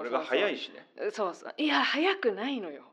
[0.00, 1.10] それが早いしね。
[1.12, 1.54] そうそう。
[1.58, 2.84] いや早くないのよ。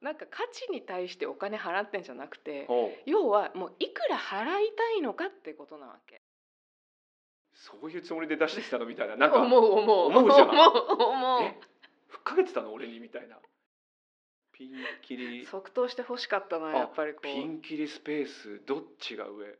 [0.00, 2.66] なんか価値に対してお金払ってんじゃなくて
[3.04, 6.22] 要はもういくら払いたいのかってことなわけ。
[7.52, 9.16] そういうつもりで出してきたのみたいな。
[9.16, 10.06] なんか思う思う。
[10.06, 10.48] 思うじゃん。
[10.48, 10.62] 思う
[10.98, 11.60] 思え？
[12.08, 13.36] ふっかけてたの俺にみたいな。
[14.52, 14.70] ピン
[15.02, 15.42] キリ。
[15.42, 19.58] う即答してほしかったなあやっぱりこピうンキリスペースどっちが上？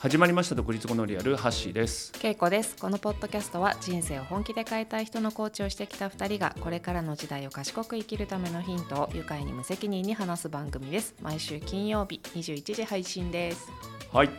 [0.00, 2.10] 始まりました独立後のリアルハッシーです。
[2.12, 2.74] けいこです。
[2.80, 11.14] このポッドキャストは人生を本気で変えたい人のコーチをしてきた2人がこれからの時代を賢く生きるためのヒントを愉快に無責任に話す番組です。
[11.20, 13.70] 毎週金曜日21時配信です。
[14.10, 14.30] はい。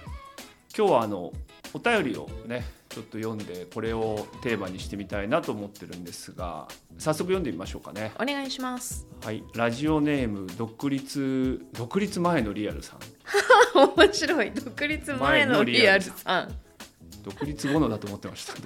[0.75, 1.31] 今日はあの
[1.75, 6.67] お便りをねちょっと読んでこれをテーマにしてみたいなと思ってるんですが
[6.98, 8.13] 早速読んでみましょうかね。
[8.20, 9.05] お願いします。
[9.23, 9.43] はい。
[9.53, 12.99] ラジオネーム独立独立前のリアルさん
[13.98, 14.51] 面白い。
[14.51, 16.04] 独立前のリアル。
[16.04, 16.55] さん。
[17.24, 18.54] 独立後のだと思ってました。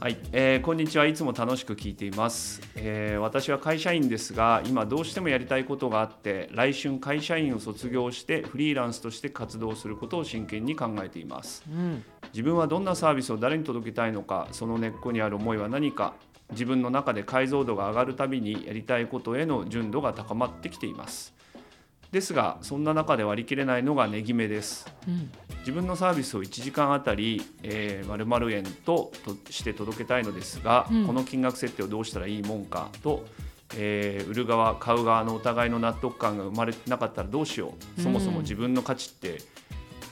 [0.00, 1.06] はい、えーこんにちは。
[1.06, 11.64] いつも楽しく聞いています、えー私は会社員ですが今どうしてもやりたいことがあって来春会社員を卒業してフリーランスとして活動することを真剣に考えています。
[11.68, 12.04] うん。
[12.32, 16.14] 自分はどんなサービスを誰に届けたいのかその根っこにある思いは何か
[16.50, 21.34] 自分の中で解像度が上がるたびにやりたいことへの純度が高まってきています
[22.12, 24.86] ですがそんな中で割り切れないのが値決めです。
[25.06, 25.30] うん。
[25.60, 31.06] 自分のサービスを1時間あたり、えー、〇〇円ととして届けたいのですが、うん。
[31.06, 33.26] この金額設定をどうしたらいいもんかと、
[33.76, 38.00] えー売る側買う側のお互いの納得感が生まれてなかったらどうしよう。
[38.00, 39.38] そもそも自分の価値って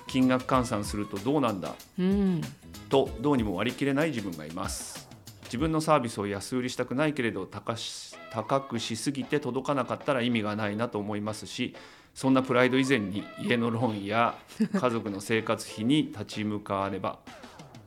[0.07, 2.41] 金額換算するとどうなんだうん。
[2.89, 5.06] とどうにも割り切れない自分がいます
[5.47, 11.75] 自分のサービスを安売りしたくないけれど高くしすぎて届かなかったら意味がないなと思いますし
[12.15, 14.37] そんなプライド以前に家のローンや
[14.73, 17.19] 家族の生活費に立ち向かわねば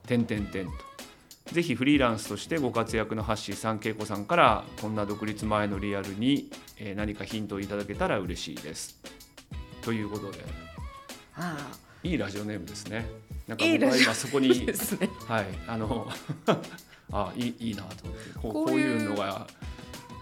[0.06, 0.72] 点々点と。
[1.52, 6.48] ぜひフリーランスとしてご活躍のハッシーさん恵子さんからこんな独立前のリアルに、
[6.78, 9.00] えー何かヒントをいただけたら嬉しいです。
[9.82, 10.44] ということで。
[11.36, 11.56] あ
[12.04, 13.06] いいラジオネームですね。
[13.48, 14.72] なんか今そこあいいね。
[15.26, 16.08] はい、あの
[17.12, 19.46] あいいいいなと思ってこうこういうのが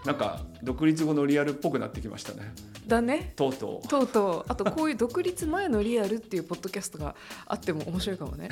[0.05, 2.53] なんか独立後のリアルっぽくなってきましたね。
[2.87, 3.33] だね。
[3.35, 3.87] とうとう。
[3.87, 4.51] とうとう。
[4.51, 8.49] あとこういう独立前のリアルっていうポッドキャストがあっても面白いかもね。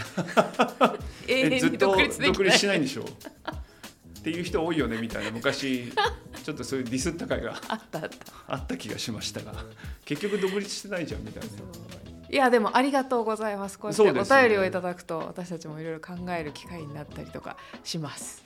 [1.27, 3.03] 永遠に独立でき独立ないしないんでしょ？
[3.03, 5.31] っていう人多いよねみたいな。
[5.31, 5.91] 昔
[6.43, 8.09] ちょっとそういうディスった回があったあった。
[8.47, 9.53] あった気がしましたが
[10.03, 11.49] 結局独立してないじゃんみたいな、
[12.29, 13.79] いやでもありがとうございます。
[13.79, 18.43] こうやってお便りをいただくと私たちもいろいろ考える機会になったりとかします。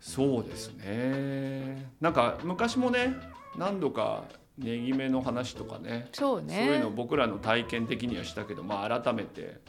[0.00, 1.90] そうですね。
[2.00, 3.14] なんか昔もね
[3.56, 4.24] 何度か
[4.58, 6.64] 値決めの話とかねそうね。
[6.66, 9.60] そういうの僕らの体験的にはしたけど、まあ、改めて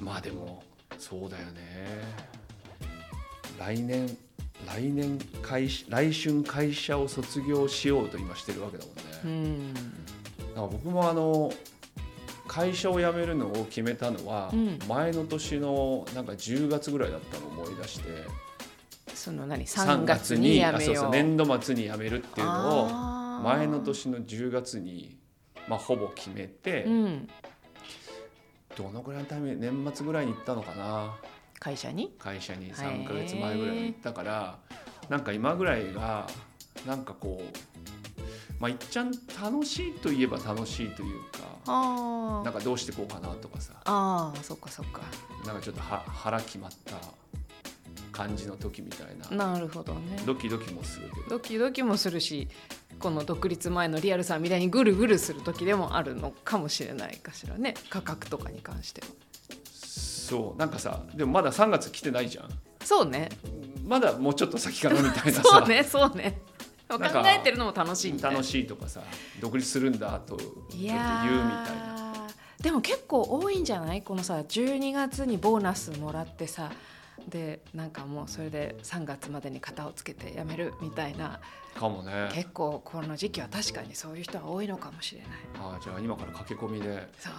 [0.00, 0.62] まあでも
[0.98, 1.88] そうだよね。
[3.58, 4.16] 来年
[4.66, 9.02] 来年会社来春会社を卒業しようと今してるわけだもんね。
[9.24, 9.74] うん。
[10.70, 11.52] 僕もあの
[12.52, 14.78] 会社を辞めるのを決めたのは、うん。
[14.86, 18.10] 前の年のなんか10月ぐらいだったのを思い出して。
[19.14, 20.94] その何？3月にやあめよう。
[20.96, 25.16] そうそう年度末に辞めるっていうのを前の年の10月に、
[25.66, 27.28] まあ、ほぼ決めて、うん。
[28.76, 31.14] どのぐらいのタイミング年末ぐらいに行ったのかな？
[31.58, 32.14] 会社に？
[32.18, 34.58] 会社に3ヶ月前ぐらいに行ったから
[35.08, 36.26] なんか今ぐらいが
[36.86, 38.01] なんかこう
[38.62, 39.10] まあいっちゃん
[39.42, 43.72] 楽しいといえば楽しいというかなんかどうしてこうかなとかさ。
[43.84, 45.00] あーそっかそっか。
[45.44, 46.94] なんかちょっとは腹決まった
[48.12, 49.52] 感じの時みたいな。
[49.52, 50.22] なるほどね。
[50.24, 51.28] ドキドキもするけど。
[51.30, 52.46] ドキドキもするし
[53.00, 57.74] この独立前のリアルさんみたいにぐるぐるする時でもあるのかもしれないかしらね。
[57.90, 59.08] 価格とかに関しては。
[59.72, 62.48] そうなんかさでもまだ3月来てないじゃん。
[62.84, 63.28] そうね。
[63.84, 65.42] まだもうちょっと先かなみたいなさ。
[65.42, 66.40] そうねそうね
[66.98, 68.30] 考なんかえてるのも楽しいみたい。
[68.30, 69.00] な楽しいとかさ
[69.40, 72.12] 独立するんだとちょっと言うみいやたいな。
[72.58, 74.02] ーでも結構多いんじゃない？
[74.02, 76.70] このさ12月にボーナスもらってさ
[77.28, 81.40] でなんかもうそれで3月までに型をつけて辞めるみたいな。
[81.74, 82.28] かもね。
[82.32, 85.30] 結構この時期は確かにそういう人は多いのかもしれない。
[85.60, 87.08] ああじゃあ今から駆け込みで。
[87.18, 87.32] そう。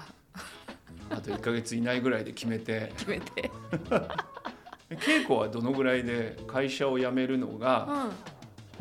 [1.10, 2.92] あと1か月以内ぐらいで決めて。
[2.98, 3.52] 決めて、
[4.90, 8.12] え稽古はどのぐらいで会社を辞めるのうが、ん、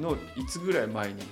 [0.00, 1.22] のいつぐらい前に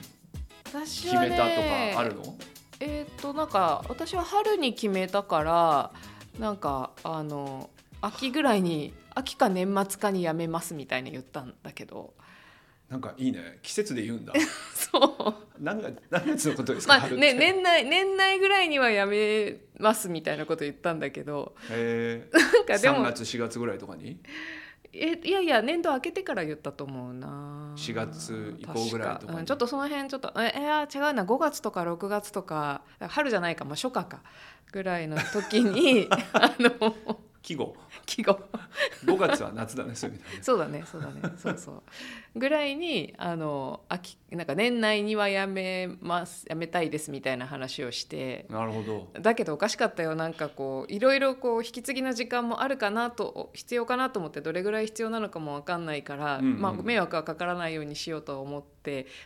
[0.65, 2.37] 決めたとねかあるの、
[2.81, 5.91] えーっとなんか私は春に決めたから
[6.39, 7.71] なんかあの
[8.01, 12.15] 秋ぐらいに秋か年末かに辞めますみたいに言ったんだけど。
[12.89, 13.61] なんかいいね。
[13.63, 14.33] 季節で言うんだ。
[14.75, 21.55] そ そう何月何月のことですか、まあね年内年内ぐらいにはやめますみたいなこと言ったんだけど。
[21.71, 24.19] へえなんかで3も月4月ぐらいとかに？
[24.93, 27.73] えいやいや年度明けてから言ったと思うな。
[27.77, 31.25] 4月以降ぐらいとかうんちょっとその辺ちょっとえいや違うな。
[31.25, 34.21] 5月とか6月とか春じゃないか、まあ、初夏か。
[34.73, 36.95] ぐらいの時に あの
[37.43, 37.75] 季語。
[38.07, 38.39] 季語。
[39.05, 40.85] 5月は夏だねそういそうだね。
[40.91, 41.21] そうだね。
[41.39, 41.83] そうそう。
[42.37, 48.47] ぐらいにあの秋なんか年内にはやめますやめたいですみたいな話をして。
[48.51, 49.09] なるほど。
[49.21, 50.15] だけどおかしかったよ。
[50.15, 58.71] なんかこういろいろこう引き継ぎの時間もあるかなと必要かなと思ってどれぐらい必要なのかも分かんないから、うんうんまあ、迷惑はかからないようにしようと思って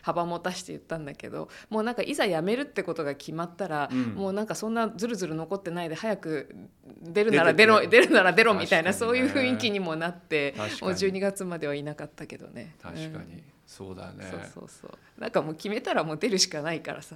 [0.01, 4.03] 幅持たして言ったんだけどもうなんかいざ辞めるってことが決まったら、うん。
[4.15, 6.55] もうなんかそんなずるずる残ってないで早く
[7.01, 8.93] 出るなら出ろ出るなら出ろみたいな、ね。
[8.93, 12.75] そういう雰囲気にもなってもう12月まではいなかったけどね。
[12.81, 14.27] 確かに、うんそうだね。
[14.29, 15.21] そうそうそう。
[15.21, 17.15] なんかもう決めたらもう出るしかないからさ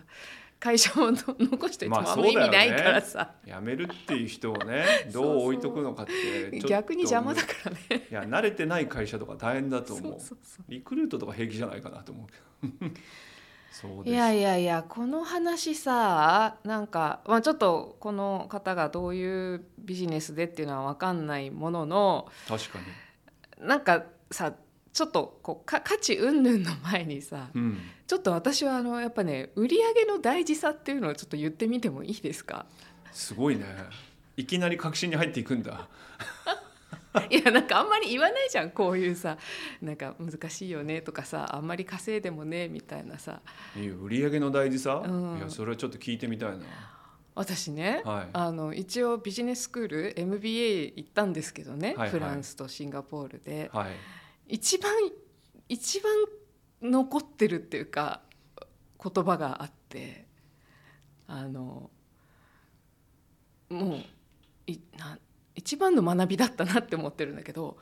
[0.60, 8.08] 会社をの残しておいてもまああんま意味ないからさ、やめるっていう人をね どう置いとくのかって逆に邪魔だからね。
[8.12, 10.18] いや慣れてない会社とか大変だと思う。
[10.68, 12.94] リクルートとか平気じゃないかなと思うけど。
[14.04, 22.80] いやいやいやこの話さなんか、まあ、ちょっとこの方がどういうビジネスでっていうのは分かんないものの確か
[23.60, 23.68] に。
[23.68, 24.54] なんかさ
[24.92, 27.78] ちょっとこうか価値云々の前にさうん。
[28.08, 32.66] ちょっと私はあのやっぱね売り上げの大事さっていうのをちょっと言ってみてもいいですか？
[33.12, 33.66] すごいね。
[34.36, 35.88] いきなり確信に入っていくんだ。
[37.30, 39.38] いやなんかあんまり言わないじゃんこういうさ
[39.82, 43.42] なんか難しいよねとかさあんまり稼いでもねみたいなさ。
[43.76, 45.38] いい売り上げの大事さ、うん。
[45.38, 46.66] いやそれはちょっと聞いてみたいな。
[47.36, 48.28] 私ね、はい。
[48.34, 52.10] あの一応ビジネススクール MBA 行ったんですけどね、はいはい。
[52.10, 53.70] フランスとシンガポールで。
[53.74, 53.92] はい
[54.50, 54.92] 一番
[55.70, 56.12] 一番
[56.82, 58.22] 残ってるっていうか
[59.02, 60.26] 言葉があって
[61.28, 61.90] あの
[63.70, 64.04] もう
[64.68, 65.18] いな
[65.56, 67.78] 一番の学びだったなって思ってるんだけど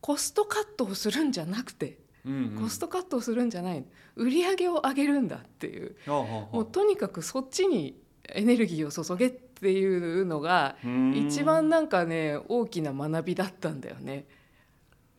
[0.00, 2.62] コストカットをするんじゃなくてうんうん。
[2.62, 3.84] コストカットをするんじゃない
[4.16, 5.96] 売り上げを上げるんだっていう。
[6.06, 10.76] もうとにかくそっちにエネルギーを注げっていうのが
[11.14, 14.26] 一番なんかね大きな学びだったんだよね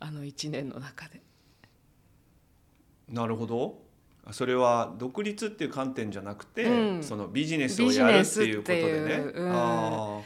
[0.01, 1.21] あの1年の中で。
[3.07, 3.79] なるほど。
[4.31, 7.03] それは独立っていう観点じゃなくて、うん。
[7.03, 10.25] そのビジネスをやるっていうことでね。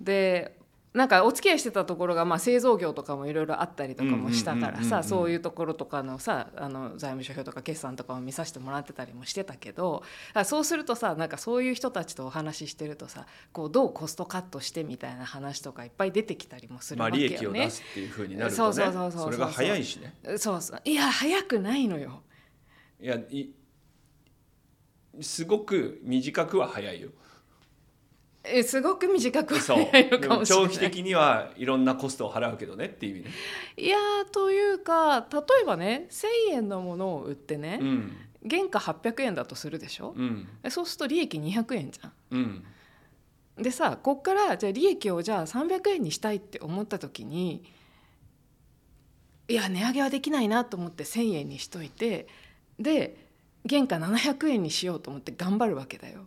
[0.00, 0.61] で
[0.94, 10.02] なんかお付き合いしてたところが、まあ、製造業とかもいろいろあったりとかもしたからさそういうところとかのさあの財務諸表とか決算とかも見させてもらってたりもしてたけど
[10.34, 17.28] あそうするとさなんかそういう人たちとお話ししてるとさこうどうコストカットしてみたいな話とかいっぱい出てきたりもするわけよね。
[17.28, 19.22] 利益を出すっていうふうになるとねそうそうそうそう。
[19.24, 20.14] それが早いしね。
[20.36, 20.80] そうそう。
[20.84, 22.22] いや早くないのよ。
[23.00, 23.48] いやい
[25.20, 27.10] すごく短くは早いよ
[28.44, 29.56] えすごく短く。
[30.44, 33.30] 長期的にはいろんなコストを払うけどねっていう意味ね、
[33.76, 42.64] いやーというか例えばね1,000円のものを売ってね、うん原価800円だとするでしょ、うんえそうすると利益200円じゃうんん。
[43.62, 47.62] でさこっからじゃあ利益をじゃあ300円にしたいって思った時に
[49.46, 52.26] いや値上げはできないなと思って1,000円にしといて
[52.80, 53.16] で
[53.68, 56.26] 原価700円にしようと思って頑張るわけだよ。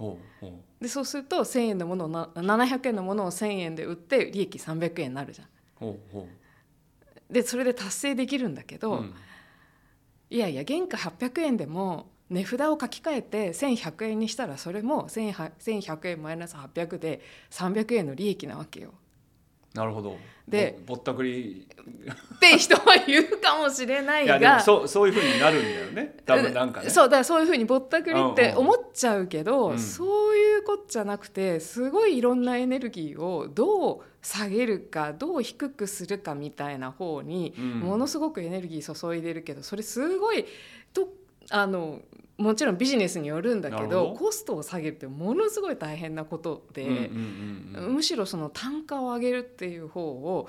[0.00, 5.46] ほうほでそうすると1,000円のものをな700円のものを1,000円で売って利益300円になるじゃん。
[5.46, 6.28] うほうほ
[7.30, 9.14] でそれで達成できるんだけうど、うん
[10.32, 18.94] いやいや原価800円でも値札を書き換えて1100円にしたらそれも1100 1100円マイナス800で300円の利益なわけよ。
[19.74, 20.16] なるほど。
[20.48, 21.66] でぼぼったくり。
[21.80, 26.16] って人は言うかもしれないいがやでもそうそういうふうになるんだよね。
[26.26, 26.90] 多分なんかね。
[26.90, 28.58] そうだからそういうふうにぼったくりってうんうん。
[28.58, 29.78] 思っちゃうけど、うん。
[29.78, 37.80] そういうこっちゃなくてすごいいろんなエネルギーをどう下げるかどう低くするかみたいな方にうん。
[37.80, 40.44] ものすごくエネルギー注いでるけどそれすごい
[40.92, 41.08] と
[41.50, 42.00] あの
[42.40, 50.48] もちろんビジネスによるんだけどどコストを下げるってものすごい大変なことで、うんうんうんうんむしろその単価を上げるっていう方を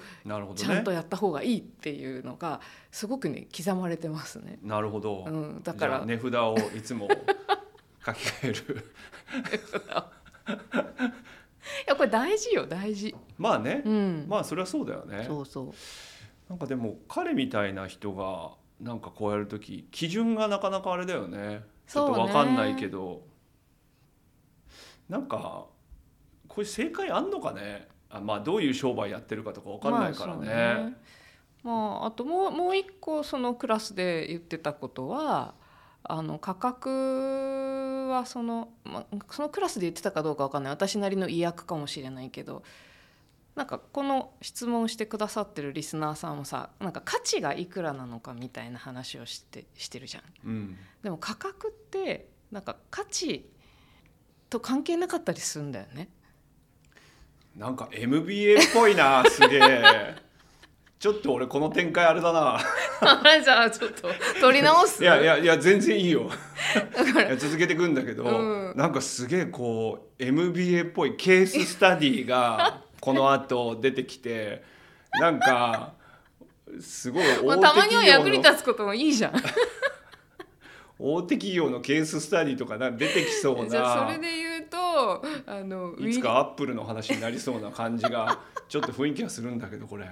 [0.55, 4.57] ちゃんとねやった方がいいっていうのがすごくね刻まれてますね。
[4.63, 7.09] なるほど、うん、だじから値札をいつも
[8.05, 8.85] 書き換える
[11.87, 13.15] いやこれ大事よ大事。
[13.37, 14.25] まあね、うん。
[14.27, 15.73] まあそれはそうだよねそうそう。
[16.49, 21.63] なんかでも彼みたいな人がなんかこうやる時基準がなかなかあれだよね。
[21.87, 23.21] ちょっと分かんないけど、
[25.07, 25.65] なんか
[26.47, 27.87] これ正解あんのかね？
[28.09, 30.95] あまあどういう商売やってるかとか分かんないからね,、
[31.63, 35.53] まああ、あともうもう一個そのクラスで言ってたことは
[36.03, 40.73] あの価格はその,、ま、そのクラスで言ってたかどうかわかんない。
[40.73, 42.63] 私なりの意訳かもしれないけど
[43.55, 50.23] なんかこの質問してくださってるリスナーさんもさなんか価値がいくらなのかみたいな話をしてしてるじゃん。
[50.45, 50.77] うん。
[51.03, 53.49] でも価格ってなんか価値
[54.49, 56.09] と関係なかったりするんだよね。
[57.55, 60.15] なんか MBA っぽいな すげえ。
[60.97, 62.59] ちょっと俺この展開あれだな。
[63.43, 65.03] じゃあちょっと取り直す？
[65.03, 66.29] いやいやいや全然いいよ。
[67.37, 68.77] 続けていくんだけど、うん。
[68.77, 74.63] なんかすげえこう MBA っぽいケーススタディがこの後出てきて
[75.19, 75.93] なんか
[76.79, 79.33] すごい まあ、大たまには役にの立つこともいいじゃん。
[81.03, 88.39] 大手企業のケーススタディとかなんか出てきそうじゃあそなれで言うとあのいつかアップルの話になりそうな感じが
[88.69, 90.05] ちょっと雰囲気がするんだけどこれ。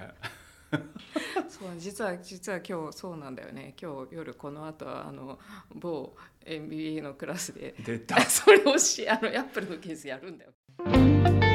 [1.48, 5.38] そう実は実は今日そうなんだよね今日夜この後はあの
[5.74, 11.49] 某 MBA のクラスで出た それをしあのアップルのケースやるんだよ。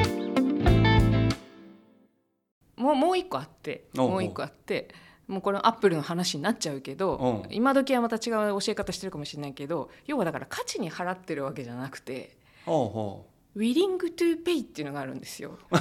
[2.86, 4.88] もうもう一個あってもう一個あって
[5.26, 7.48] もうこれアップルの話になっちゃうけどう。
[7.48, 8.22] ん今時はまた違う
[8.60, 15.58] 教え方してるかもしれないけど要はだから価値に払ってるわけじゃなくてウィリングトゥペイっていうのがあるんですよ。
[15.72, 15.76] う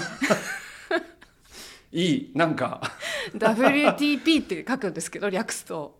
[1.98, 2.82] いいなんか。
[3.34, 6.00] WTP って書くんですけど略すと。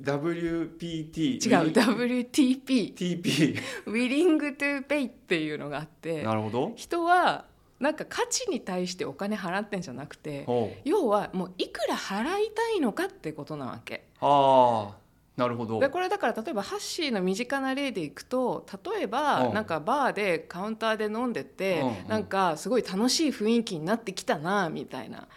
[0.00, 4.38] WPT 違う WTP TP ウィリン？
[4.38, 6.72] グトゥペイっていうのがあってなるほど。
[6.76, 7.46] 人は
[7.80, 10.46] なんか価値に対してお金払ってんじゃなくて
[10.84, 14.04] 要はもういくら払いたいのかってことなわけ。
[14.20, 14.96] ああ
[15.36, 15.78] なるほど。
[15.78, 19.54] でこれだから例えばハッシーの身近な例でいくと例えばうん。
[19.54, 25.28] なんかバーでカウンターで飲んでてなんかすごい楽しい雰囲気になってきたなみたいな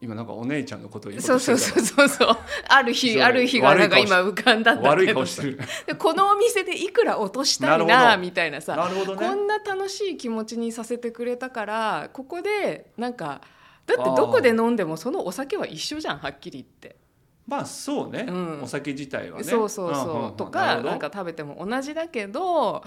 [0.00, 2.36] 今なんかお姉ちゃんのことを言おうそうそうそうそうそう。
[2.68, 5.60] ある日ある日がなんか今浮かんだんだけどさ顔してる。
[5.86, 8.76] でこのお店でいくら落としたいなみたいなさ。
[8.76, 9.26] なるほどね。
[9.26, 13.40] こんな楽しい気持ちにさせてくれたからここでなんか
[13.86, 16.96] だってどこで飲んでもそのお酒は一緒じゃんはっきり言って。
[17.48, 18.62] まあそうね、うん。
[18.62, 19.44] お酒自体はね。
[19.44, 20.36] そうそうそう、んんん。
[20.36, 22.84] とかなんか食べても同じだけど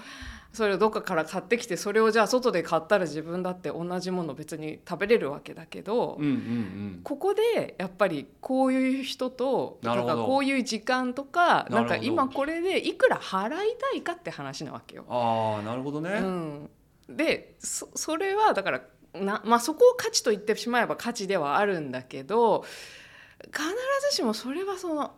[0.52, 7.00] それをどっかから買ってきてそれをじゃあ外で買ったら自分だって同じもの別に食べれるわけだけど、うんうんうん。
[7.02, 15.06] ここでやっぱりこういう人となんかこういう時間とかなんか今これでいくら払いたいかって話なわけよ。
[15.08, 16.70] ああなるほどね、うん、
[17.08, 18.82] でそそれはだから
[19.14, 22.64] な、まあ、そこを価値と言ってしまえば価値ではあるんだけど
[23.46, 23.62] 必
[24.10, 25.14] ずしもそれはその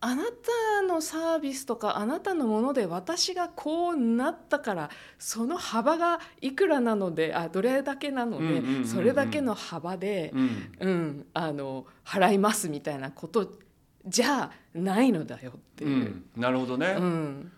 [0.00, 10.70] あなたのサービスとかあなたのもので私がこうなったからその幅がいくらなのであどれだけなので、それだけの幅で、うん。
[10.80, 13.52] うん、あの払いますみたいなこと
[14.06, 15.88] じゃないのだよってう。
[15.88, 16.04] いう。
[16.04, 17.52] ん、なるほどね、うん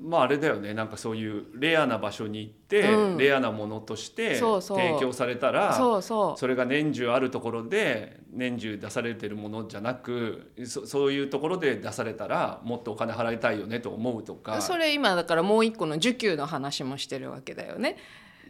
[0.00, 3.16] まああれだよねなんかそういうレアな場所に行って、うん。
[3.16, 4.78] レアなものとしてそうそう。
[4.78, 6.38] 提供されたらそうそう。
[6.38, 14.60] それが年中あるところで年中出されてるものじゃなくそそういうところで出されたらもっとお金払いたいよねと思うとか。
[14.60, 17.96] それ今だからもう一個の受給の話もしてるわけだよね。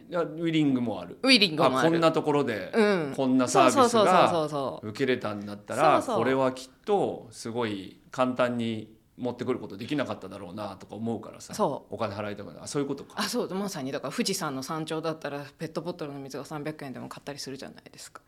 [0.09, 1.17] いやウィリングもある。
[1.23, 1.87] ウィリングもある。
[1.87, 4.87] あこんなところでうん、こんなサービスそうそうそうがそうそう。
[4.89, 6.17] 受けれたんだったらそうそう。
[6.19, 12.63] これはきっとすごい簡単に持ってくることできなかっただろうなとか思うからさそお金払いたくない。
[12.63, 13.13] あそういうことか。
[13.15, 13.91] あそうまさに。
[13.91, 18.21] だから富士山の山頂だったらペットボトルの水が300円でも買ったりするじゃないですか。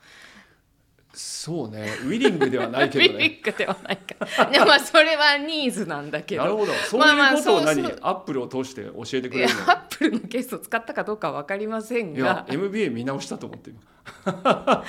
[1.14, 1.90] そうね。
[2.04, 4.46] ウィリングではないけ ウィどねリングではないか。
[4.46, 6.44] でもまあそれはニーズなんだけど。
[6.44, 6.74] なるほど。
[6.74, 8.00] そうまあまあいうことを何、そうそう。
[8.04, 13.82] アップルを通して教えてくれるアップルのケースを使ったかどうかは分かりませんのいやが MBA 見直したと思って今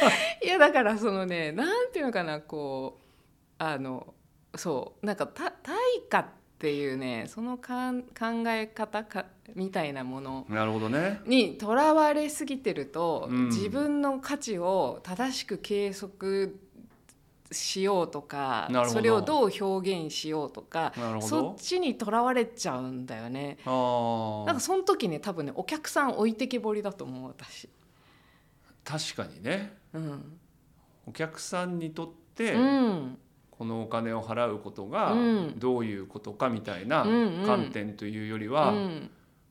[0.44, 3.04] いやだからそのねなんていうのかなこう
[3.58, 4.14] あの
[4.54, 5.76] そうなんかた対
[6.08, 6.26] 価っ
[6.58, 11.20] ていうねそのかん考え方かみたいなものなるほどね。
[11.26, 13.46] にとらわれすぎてると、うん。
[13.46, 16.58] 自分の価値を正しく計測
[17.50, 23.58] しようとかそれをどう表現しようとかそっどちにとらわれちゃうんだよね。
[23.64, 27.68] なんかその時ね多分ねお客さん置いてけぼりだと思う私。
[28.84, 29.76] 確かにね。
[29.94, 30.38] うん、
[31.06, 33.18] お客さんにとって、うん
[33.58, 35.58] このお金を払うことがうん。
[35.58, 37.02] どういうことかみたいな
[37.46, 39.10] 観点というよりは、うん。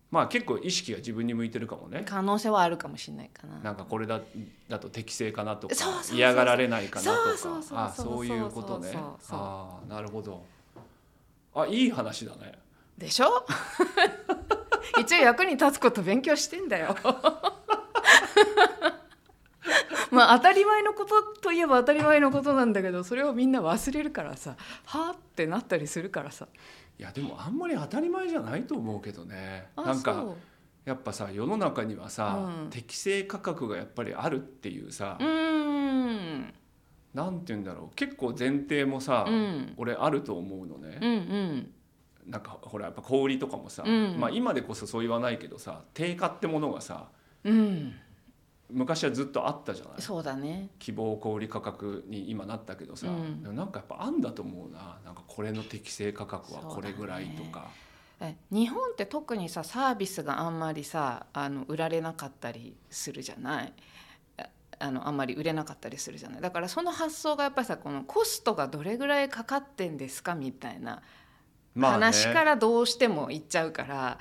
[0.10, 2.04] まあ結構意識が自分に向いてるかもね。
[2.08, 3.60] 可能性はあるかもしれないかな。
[3.60, 4.22] なんかこれだ
[4.70, 5.76] だと適正かなとか
[6.14, 7.86] 嫌がられないかなとか。
[7.86, 8.98] あそういうことね。
[9.30, 10.44] あなるほど。
[11.54, 12.54] あいい話だね。
[12.98, 13.46] でしょ？
[15.00, 16.96] 一応役に立つこと勉強してんだよ。
[20.12, 26.48] まあ当たり前のことといえば当たり前のことなんだけどそれをみんな忘れるからさはあってなったりするからさ。
[27.00, 29.68] いやでもあんまり当たり前じゃないと思うけどね。
[29.76, 30.26] あなんか
[30.84, 32.70] やっぱさ世の中にはさ、うん。
[32.70, 35.24] 適正価格がやっぱりあるっていうさ、う
[37.14, 37.96] なんて言うんだろう。
[37.96, 39.74] 結構前提もさ、うん。
[39.78, 41.72] 俺あると思うのね、うんうん。
[42.26, 44.18] なんかほらやっぱ小売りとかもさ、うん。
[44.18, 47.10] まあ今でこそそう言わないけどさ定価ってものがさ
[47.44, 47.94] うん
[48.70, 50.02] 昔はずっとあったじゃない。
[50.02, 50.70] そうだね。
[50.80, 53.56] 希望小売価格に今なったけどさ、うん。
[53.56, 54.98] なんかやっぱあんだと思うな。
[55.06, 57.70] なんかこれの適正価格はこれぐらいとか。
[58.20, 63.74] え日本って特にさサービスがあんまりさあの売られなかったりするじゃない？
[64.38, 66.42] ああのあんまり売れなかったりするじゃない？
[66.42, 71.04] だからその発想がやっぱりさこのコストがどれぐらいかかってんですかみたいな
[71.76, 72.06] まあね。
[72.06, 74.18] 話からどうしてもいっちゃうから、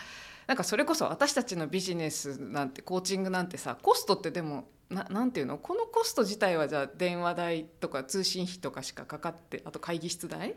[0.47, 5.59] なんかそれこそ私たちのビジネスなんてコーチングなんてさコストってでもななんていうの？
[5.59, 10.55] このコスト自体はじゃあ電話代とか通信費とかしかかかってあと会議室代、い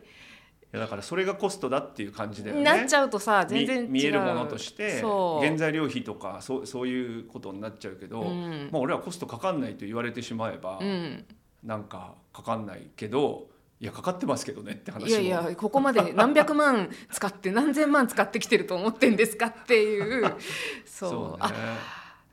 [0.72, 2.62] やだからそれがコストだっていう感じだよね。
[2.62, 8.70] なっちゃうとさ全然見見えるものとして原材料費とかそうそういうことになっちゃうけど、うん。
[8.72, 11.26] まあ、俺はコストかかんないと言われてしまえば、うん、
[11.64, 13.48] なんかかかんないけど
[13.82, 20.36] いやかかってますけどねって話もいやいやここまで何百万使って何千万使ってきてると思ってんですかっていう。
[20.86, 21.32] そう。
[21.32, 21.38] ね。
[21.40, 21.52] あ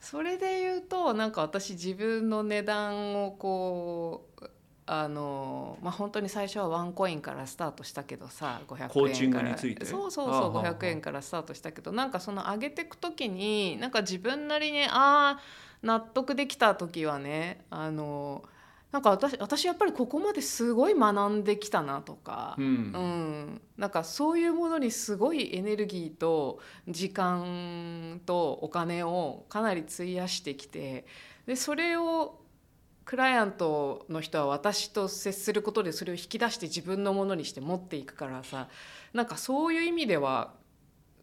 [0.00, 4.50] それで言うとなんか私自分の値段をこう
[4.86, 8.88] あのまあ本当に最初はワンコインからスタートしたけどさ500円から。
[8.90, 9.84] コーチングについて？
[9.84, 10.74] そうそうそうああはあ。
[10.74, 15.40] 500円からスタートしたけどなんかその上げていく時になんか自分なりにああ
[15.82, 18.42] 納得できた時はねあの
[18.92, 22.54] なんか私私やっぱりここまですごい学んできたなとか。
[22.58, 31.04] うんうん、なんかそういうものにすごいエネルギーと時間とお金をかなり費やしてきて
[31.46, 32.40] でそれを
[33.04, 38.68] クライアントの人は私と接することでそれを引き出して自分のものにして持っていくからさ
[39.12, 40.54] なんかそういう意味では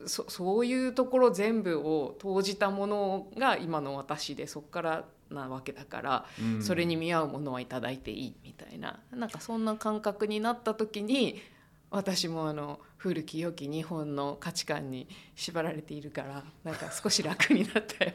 [0.06, 6.26] そそういうところ全部を投じたものが今の私でそこからなわけだから。
[6.40, 11.42] うんそれに見合うものはいただいていいみたいななんかそんな感覚になった時に
[11.90, 18.14] 私もあの古き良き日本の価値観に縛られているからなんか少し楽になったよ。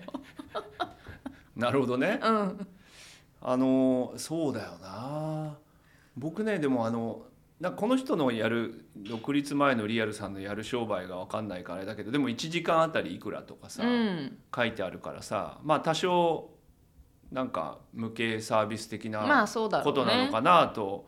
[1.55, 2.67] なるほどねうん、
[3.41, 5.57] あのそうだよな
[6.17, 7.23] 僕ねでもあの
[7.61, 16.51] なこの人のやる独立前のリアルさんのやる商売が分かんないからあれだけどでも1時間あたりいくらとかさ、うん、書いてあるからさまあ多少
[17.33, 19.47] なんか無形サービス的まな。
[19.47, 21.07] ことなのかなと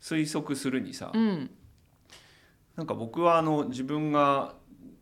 [0.00, 1.50] 推測するにさ、うん。
[2.76, 4.54] なんか僕はあの自分が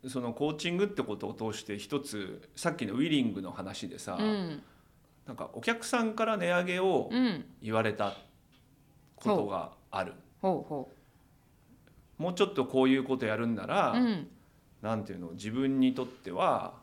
[0.07, 4.63] そのコーチングってことを通して一つさっきのウィリングの話でさ、うん。
[5.27, 8.13] なんかお客さんから値上げをうん、言われた
[9.15, 10.91] ことがある、ほうほ
[12.17, 13.95] もうちょっとこういうことやるんなら、う。
[13.95, 14.27] うん。
[14.81, 16.73] なんていうの自分にとっては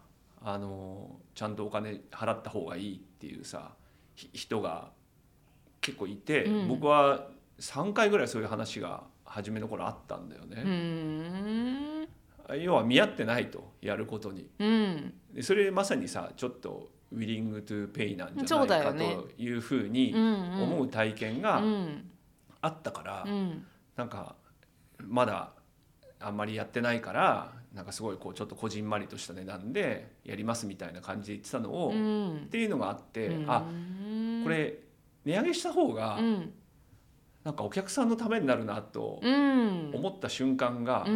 [0.43, 3.73] あのちゃんとお金払った方がいいっていうさ
[4.15, 4.89] ひ人が
[5.83, 6.69] 結構いて、うん。
[6.69, 12.09] 僕は3回ぐらいそういう話が初めの頃あったんだようね、ん。
[12.65, 14.49] 要は見合ってないとやることに。
[14.59, 15.13] うん。
[15.35, 22.11] でそれまさにさちょっと willing to pay なんじゃないかというふうに思う体験うがん
[22.63, 23.67] あったから、うん。
[23.97, 24.35] なんか
[24.99, 25.51] まだ
[26.19, 33.51] あんまりやってないからなんかすごいこうちょっとこじんまりとした値段でやりますみたいな感じで言ってたのを、うっんていうのがあって、うん。
[33.51, 33.61] あ
[34.45, 34.79] これ
[35.25, 36.53] 値上げした方がうん。
[37.45, 39.91] なんかお客さんのためになるなとうん。
[39.95, 41.07] 思った瞬間が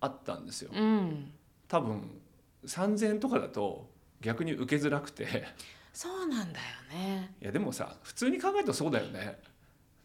[0.00, 0.70] あったんですよ。
[0.74, 1.32] うん。
[1.68, 2.20] 多分
[2.66, 3.88] 3,000円とかだと
[4.20, 5.44] 逆に受けづらくて。
[5.92, 7.34] そうなんだよね。
[7.40, 9.38] いやでもさ普通に考えるとそうだよね。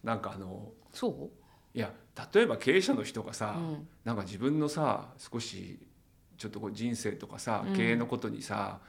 [0.04, 1.30] なんかあのそ
[1.74, 1.94] いや
[2.34, 3.88] 例えば経営者の人がう、さ、うん。
[4.04, 5.80] なんか自分のさ少し
[6.38, 7.74] ちょっとこう人生とかさうん。
[7.76, 8.80] 経営のことにさ、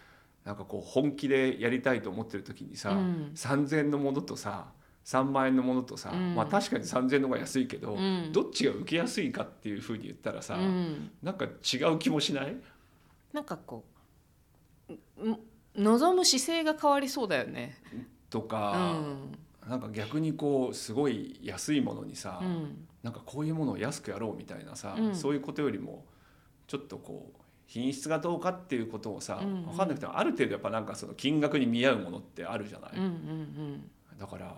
[0.44, 3.32] なんかこう本気でやりたいと思ってる時にさ、うん。
[3.34, 4.72] 3,000円のものとさ
[5.04, 6.34] 3万円のものとさ、うん。
[6.34, 8.30] まあ確かに3,000円の方が安いけど、うん。
[8.32, 11.10] どっちが受けやすいかっていうふうに言ったらさ、うん。
[11.22, 12.56] なんか違う気もしない？
[13.32, 13.84] なんかこ
[14.88, 15.38] うん
[15.76, 17.76] 望む姿勢が変わりそうだよね。
[18.28, 19.32] とうか、ん
[19.68, 22.86] なんか逆にこうすごい安いものにさ、うん。
[23.02, 25.14] なんかこういうものを安くやろうみたいなさ、うん。
[25.14, 26.04] そういうことよりも
[26.66, 29.64] ちょっとこう品質がどうかっていうことをさ、うんうん。
[29.66, 34.54] 分かんなくてもある程度やっぱなんかその金額に見合うものってあるじゃない、うんうんだから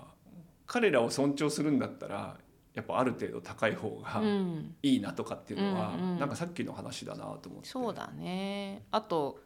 [0.67, 2.37] 彼らを尊重するんだったら
[2.75, 4.75] やっぱある程度高い方うがんうん。
[4.83, 6.19] いいなとかっていうのは、うんうん。
[6.19, 7.69] なんかさっきの話だなと思って。
[7.69, 8.83] そうだね。
[8.91, 9.38] あと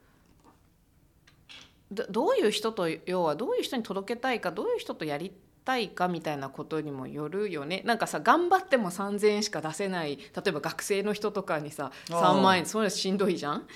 [1.90, 5.32] どどういう人と要はどういう人に届けたいかどういう人とやり
[5.66, 7.82] たいかみたいなことにもよるよね。
[7.84, 13.66] なんかさ頑張っても3,000円しか出せない例えば学生の人とかにさ3万円それはしんどいじゃん？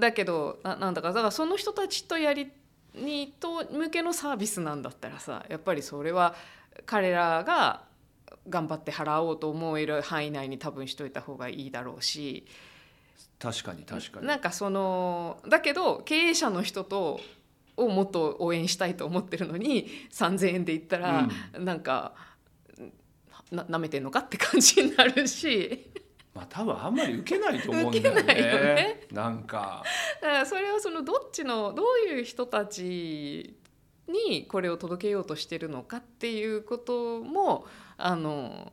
[0.00, 2.50] だけどななんだかだからその人たちとやり
[2.94, 6.34] にと向けのサービスなんだったらさやっぱりそれは
[6.86, 7.82] 彼らが
[8.48, 12.46] 頑張って払おうと思える範囲内に多分しといた方がいいだろうし。
[13.38, 14.26] 確かに確かに。
[14.26, 17.20] なんかそのだけど経営者の人と
[17.76, 22.14] をもっと応援したいと思ってるのに3,000円で言ったら、なんか
[23.50, 25.90] ななめてんのかって感じになるし。
[26.34, 28.20] まあ多分あんまり受けないと思うんだよね。
[28.22, 29.06] 受けないよね。
[29.12, 29.84] なんか。
[30.20, 33.56] だからそれはそのどっちのどういう人たち
[34.08, 38.72] にこれを届けようとしてるのかっていうこともあの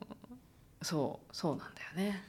[0.81, 2.23] そうそうなんだよね。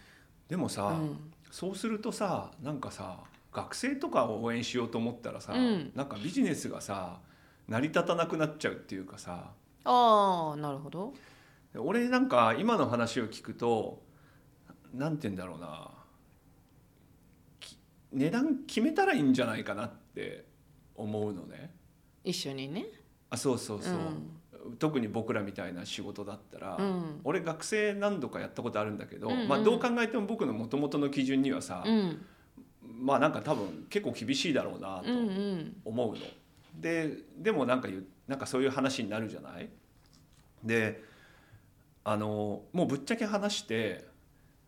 [0.48, 1.32] でもさ、うん。
[1.50, 3.18] そうするとさなんかさ
[3.52, 5.92] 学生とかを応援しようと思ったらさ、うん。
[5.94, 7.20] なんかビジネスがさ
[7.68, 9.52] 成り立たなくなっちゃうっていうかさ。
[9.84, 11.12] ああなるほど。
[11.76, 14.02] 俺なんか今の話を聞くと
[14.94, 15.90] なんて言うんだろうな。
[17.60, 17.78] き
[18.12, 20.46] 値段決めたらいいんじゃないかなって
[20.94, 21.74] 思うのね。
[22.24, 22.86] 一緒にね。
[23.28, 24.76] あそうそうそう、うん。
[24.78, 27.20] 特に僕らみたいな仕事だったら、うん。
[27.24, 29.48] 俺学生何度かやったことあるんだけど、うんうん。
[29.48, 32.24] まあ、どう考えても僕の元々の基準にはさ、うん
[33.02, 35.20] まあなんか多分結構厳しいだろうなとうんう
[35.56, 35.76] ん。
[35.84, 36.18] 思うの。
[36.80, 37.88] ででもなんか
[38.28, 39.68] なんかそういう話になるじゃない？
[40.64, 41.02] で
[42.04, 44.06] あのもうぶっちゃけ話して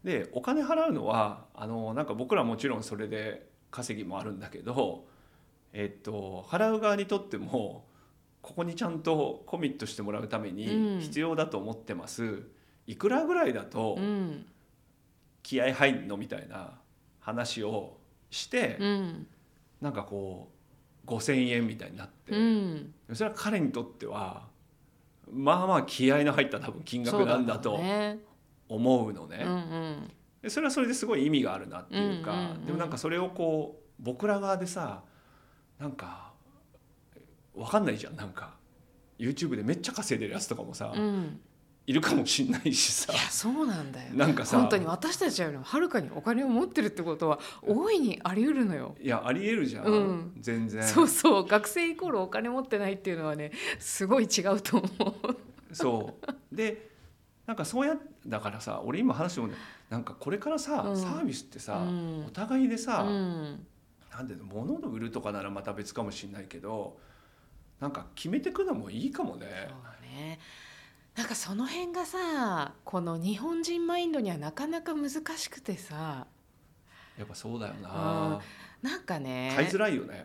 [0.02, 5.06] でお金払うのはあのなんか僕らもちろんそれで稼ぎもあるんだけど、
[5.72, 7.86] えっと、払う側にとっても
[8.42, 10.56] ここにちゃんとコミットしてもらうためうん。
[10.56, 12.42] に必要だと思ってます、
[12.86, 14.44] いくらぐらいだとうん。
[15.42, 16.16] 気合入んの？
[16.16, 16.72] みたいな
[17.20, 17.96] 話を
[18.34, 19.26] して、うん
[19.80, 20.50] なんかこ
[21.06, 22.94] う5,000円みたいになって、うん。
[23.12, 24.48] それは彼にとっては
[25.30, 28.18] まあまあ気合の入った多分金額なんだとね。
[28.68, 29.42] 思うのね。
[29.44, 30.10] うんうん。
[30.42, 32.66] でそれはそれですごい意味があるなっていうか、うんうんうん。
[32.66, 35.02] でもなんかそれをこう僕ら側でさ
[35.78, 36.32] なんか
[37.54, 38.16] わかんないじゃん。
[38.16, 38.54] なんか
[39.18, 41.40] YouTube でめっちゃ稼いでるやつとかもさ、うん
[41.86, 43.12] いるかもしんないしさ。
[43.12, 44.14] いやそうなんだよ。
[44.14, 44.58] なんかさ。
[44.58, 48.94] 本当に私たちよりもはるかにお金を持ってるってことは大いにあり得るのよ。
[49.00, 50.32] いやありえるじゃん、うん。
[50.40, 50.82] 全然。
[50.82, 51.46] そうそう。
[51.46, 55.74] 学生イコールお金持ってないっていうのはねすごい違うと思う。
[55.74, 56.14] そ
[56.52, 56.56] う。
[56.56, 56.90] で
[57.46, 59.54] なんかそうやだからさ俺今話してもね
[59.90, 60.96] なんかこれからさ、うん。
[60.96, 62.24] サービスってさ、うん。
[62.26, 63.66] お互いでさ、うん。
[64.10, 66.96] なんていうの物を売るとかならまた別かもしれないけど
[67.80, 69.68] なんか決めてくのもいいかもね。
[69.68, 70.38] そうね
[71.16, 76.26] なんかその辺がさこの日本人マインドにはなかなか難しくてさ。
[77.16, 78.40] やっぱそうだよな、
[78.82, 79.52] なんかね。
[79.54, 80.24] 買いづらいよね。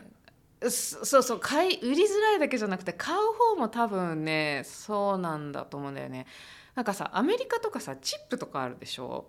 [0.61, 3.17] そそうそう買い売りづらいだけじゃなくて買う
[3.53, 6.25] 方も多分ねそうなんだと思うんだよね。
[6.73, 9.25] なんかさアメリカとかさチップとかあるでしょ？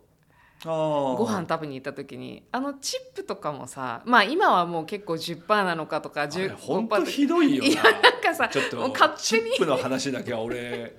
[0.65, 2.43] ごご飯食べに行った時に。
[2.51, 7.93] あのチップとかもさまあ今はもう結構10%なのかとか15%本当ひどいよいやな。
[7.93, 9.57] なんかさちょっともう勝チ手に。
[9.57, 10.97] ップの話だけは俺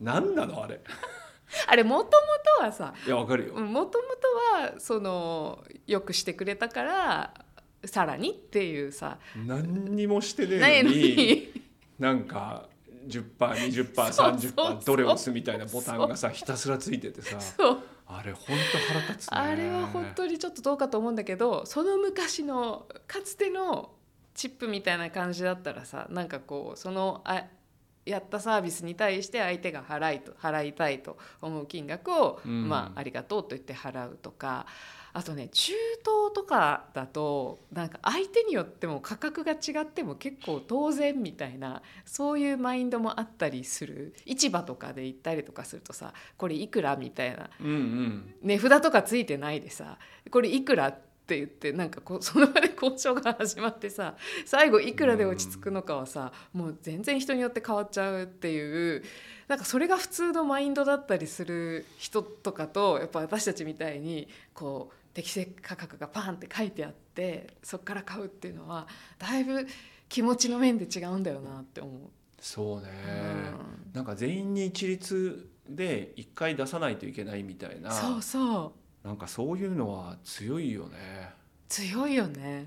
[0.00, 0.80] 何なのあれ。
[1.66, 2.10] あれもとも
[2.58, 3.54] とはさいやわかるよ。
[3.54, 7.44] もともとはそのよくしてくれたから
[7.84, 11.52] さらにっていうさ何にもしてねえのにに
[11.98, 12.68] なんか
[13.08, 17.38] 10%20%30% そうそうそうどれ押すみたいなボタンがさひたすらついててさ
[18.06, 19.38] あれ本当腹立つね。
[19.38, 23.92] あれは本当にちょっとどうかと思うんだけどその昔のかつての
[24.34, 27.44] チップみたいな感じだったらさなんかこうそのあ
[28.08, 32.68] やったサービスに対して相手が払いと払いたいと思う金額を、うん。
[32.68, 34.66] まあ、ありがとうと言って払うとか。
[35.14, 44.14] あとね中東とかだとなんか相手によっても価格が違っても結構当然みたいなそういうマインドもあったりする。
[44.26, 47.50] 市場とかで行ったりとかするとさこれいくらみたいな。
[47.60, 48.34] うんうん。
[48.42, 49.98] 値札とかついてないでさ
[50.30, 59.02] これいくらって言ってなんかこう その場で交渉が始まってさ最後いくらで落ち着くのかはさもう全然人によって変わっちゃうっていう
[59.48, 68.86] なんかそれが普通のマインドだったりする人とかとやっぱ私たちみたいにこう適正価格がパンって書いてあってそっから買うっていうのは
[69.18, 69.66] だいぶ
[70.08, 72.00] 気持ちの面で違うんだよなって思う。
[72.40, 72.88] そうね、
[73.84, 73.92] うん。
[73.92, 77.90] なんか全員に一律で一回出さないといけないみたいな。
[77.90, 81.30] そうそうなんかそういうのは強いよね。
[81.66, 82.66] 強いよね。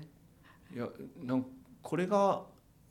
[0.74, 0.88] いや
[1.22, 1.46] なん
[1.82, 2.42] これが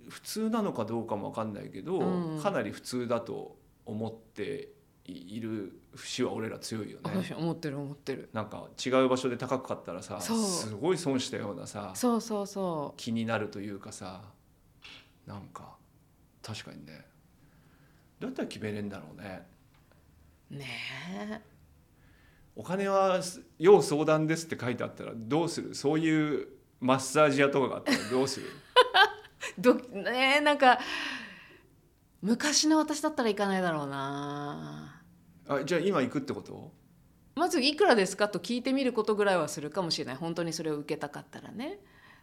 [0.07, 4.69] 普通なのかどうかもわかんないけど、うんかなり普通だと思って
[5.03, 7.11] いる節は俺ら強いよね。
[7.13, 8.29] 私思ってる思ってる。
[8.31, 12.97] なんか違う場所で高く買ったらさすごい損したようなさそうそうそう。
[12.97, 14.21] 気になるというかさ
[15.27, 15.75] なんか
[16.41, 17.05] 確かにね
[18.17, 19.45] どうやったら決めれんだろうね
[20.51, 20.65] ね
[21.29, 21.50] え
[22.55, 23.19] お金は
[23.59, 25.73] 要相談ですって書いてあったらどうする？
[25.75, 26.47] そういう
[26.79, 28.47] マッサージ屋とかがあったらどうする？
[29.57, 30.79] どねえなんか
[32.21, 35.01] 昔の私だったら行かないだろうな。
[35.47, 36.71] あじゃあ今行くってこと？
[37.35, 40.15] まずいくらですかと聞いてみることぐらいはするかもしれない。
[40.15, 41.79] 本当にそれを受けたかったらね。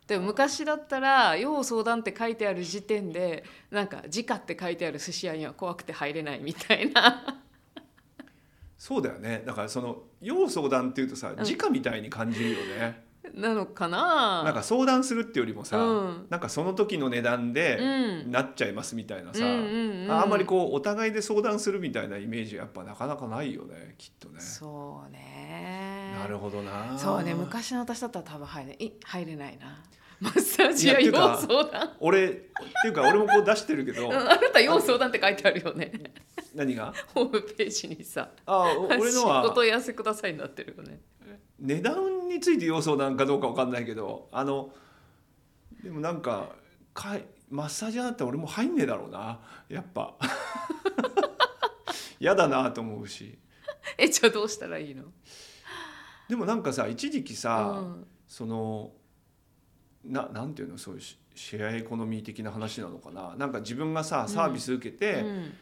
[0.06, 7.42] でも昔だったら「要相談」って書いてある時点でなんか「時価」って書いてある寿司屋には怖くて入れないみたいな
[8.78, 9.42] そうだよね。
[9.44, 11.42] だからその要相談っていうとさうん。
[11.42, 14.44] 直みたいに感じるよね、なのかな？
[14.44, 16.26] なんか相談するっていうよりもさ、うん。
[16.30, 18.30] なんかその時の値段うでん。
[18.30, 20.12] なっちゃいますみたいなさ、うんうんうん。
[20.12, 24.40] あんまりこうお互いで相談するみたいなイメージやっぱなかなかないよねきっとね。
[24.40, 26.14] そうね。
[26.20, 26.96] なるほどな。
[26.96, 29.82] そうね昔の私だったら多分入れい入れないな。
[30.20, 31.96] マッサージ屋要いやっていうか相談。
[32.00, 35.92] 俺っていうか俺もこう出してるけどうんあなた要相談って書いてあるよね
[36.58, 36.92] 何が？
[37.14, 41.00] ホームページにさあお俺の仕事は問い合わせくださいになってるよね。
[41.60, 44.70] 値段について要相談かどうかわかんないけどあの
[45.82, 46.50] でもなんか
[46.92, 49.40] かいマッサージ屋だったら俺も入んねえだろうな。
[49.68, 50.14] やっぱ。
[52.20, 53.38] 嫌だなと思うし。
[53.96, 55.04] えじゃあどうしたらいいの？
[56.28, 58.06] でもなんかさ一時期さ、うん。
[58.26, 58.92] その
[60.04, 60.76] ななんていうの？
[60.76, 63.34] そういうシシェアエコノミー的な話なのかな。
[63.36, 65.52] なんか自分がさサービス受けて、うん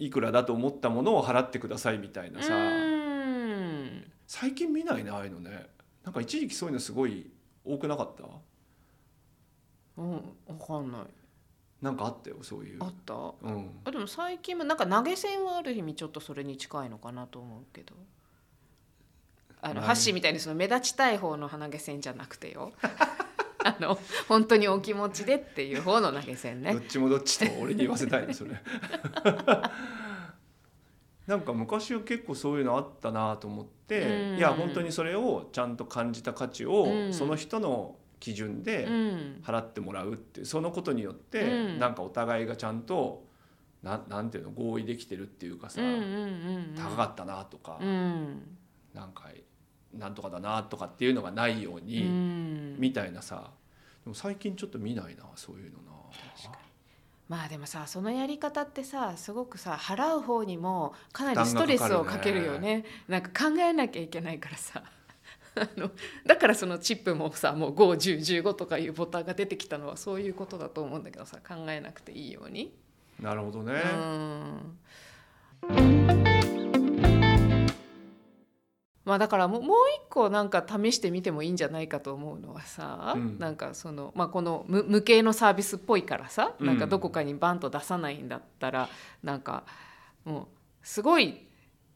[0.00, 4.10] いくらだと思ったものを払ってくださいみたいなさ、うん。
[4.26, 5.66] 最近見ないねああいうのね。
[6.02, 7.30] なんか一時期そういうのすごい
[7.64, 8.24] 多くなかった？
[9.98, 10.20] うん、わ
[10.66, 11.02] かんない。
[11.82, 12.78] なんかあったよそういう。
[12.80, 13.14] あった？
[13.14, 13.70] うん。
[13.84, 17.94] あでも最近もなんか投げ銭はある意味ちょっとそれに近いのかなと思うけど。
[19.60, 19.86] あのはい。
[19.88, 22.72] ハッシーみたいにその目立ちたい方の投げ銭じゃなくてよ
[23.64, 26.72] あの本当にお気持ちでっていう方の投げ銭ね。
[26.72, 28.50] どっちもどっちと俺に言わせたいのそれ。
[31.26, 34.38] なんか昔は結構そういうのあったなと思って、うん。
[34.38, 37.14] いや本当にそれをちゃんと感じた価値を、うん。
[37.14, 39.40] その人の基準でうん。
[39.44, 41.78] 払ってもらうってそのことによって、うん。
[41.78, 43.24] なんかお互いがちゃんと
[43.82, 46.02] ななんていうの合意できてるっていうかさ、うんうんうんう
[46.72, 46.74] ん。
[46.76, 48.56] 高かったなとか、うん。
[48.94, 49.30] なんか
[49.94, 52.76] なんとかだなとかっていうのがないよううに、ん。
[52.78, 53.50] みたいなさ。
[54.04, 55.90] でも最近ちょっと見ないなそういうのな。
[57.28, 62.84] まあでもさそのやり方ってさすごくさ払う方にもかなりストレスをかけるよね。
[63.08, 64.82] なんか考えなきゃいけないからさ。
[65.56, 65.90] あの
[66.26, 72.72] だからそのチップもさもう51015とかいうボタンが出てきたのはそういうことだと思うんだけどさ考えなくていいように。
[73.20, 73.80] なるほどね。
[75.68, 75.72] う
[76.26, 76.29] ん
[79.10, 83.38] まあだからもうもう一個なんか試してみてもいいんじゃないかと思うのはさ、うん。
[83.40, 86.66] なんかその、まあ、この無無形のサービスっぽいからさ、うん。
[86.68, 88.88] なんかどこかにバンと出さないんだったら
[89.24, 89.64] なんか
[90.24, 90.46] もう
[90.84, 91.44] すごい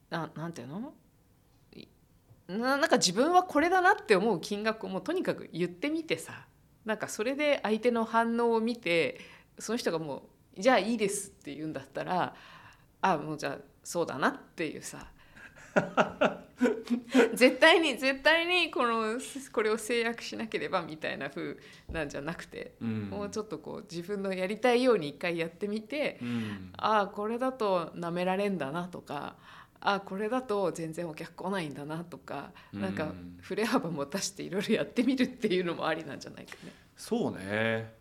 [0.09, 0.93] ななんていうの？
[1.73, 1.87] い
[2.49, 6.33] ななんか自分はこれだなって思う金額をもうとにかく言ってみてさ
[6.83, 9.21] なんかそれで相手の反応を見て
[9.57, 12.35] その人がもう「じゃあいいです」って言うんだったら
[13.01, 15.07] あもうじゃあそうだなっていうさ
[17.33, 19.19] 絶対に絶対にこの
[19.51, 21.57] これを制約しなければみたいな風
[21.91, 23.09] なんじゃなくて、うん。
[23.09, 26.71] もうちょっとこう自分のやりたいように一回やってみて、うん。
[26.77, 29.35] ああこれだと舐められんだなとか
[29.81, 36.71] ああこれだと全然お客来ないんだなとか、なんかうん振れ幅も出していろいろやってみるっていうのもありなんじゃないかね。
[36.95, 37.93] そうね。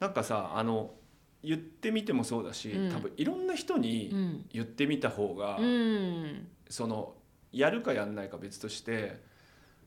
[0.00, 0.94] なんかさあの
[1.42, 2.92] 言ってみてもそうだし、うん。
[2.92, 4.46] 多分いろんな人うにん。
[4.52, 6.48] 言ってみた方が、うん。
[6.68, 7.14] その
[7.52, 9.20] やるかやんないか別として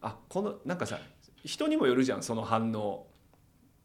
[0.01, 0.99] あこのなんかさ
[1.43, 3.07] 人にもよるじゃんその反応。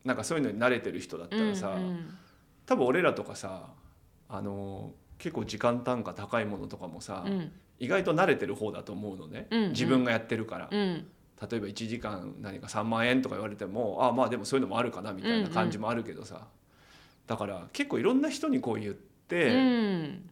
[0.05, 2.17] なんかそういうのに慣れてる人だったらさ、うん
[2.67, 3.71] 多分俺らとかさ
[4.29, 7.53] あの結構時間単価高いものとかもさ、うん。
[7.79, 9.71] 意外と慣れてる方だと思うのね、うんうん。
[9.71, 11.07] 自分がやってるから、うん。
[11.51, 16.47] 例えば1時間何か3万円とか言われてもあまあでもそういうのもあるかなみたいな感じもあるけどさ、
[17.27, 20.31] だから結構いろんな人にこう言って、うん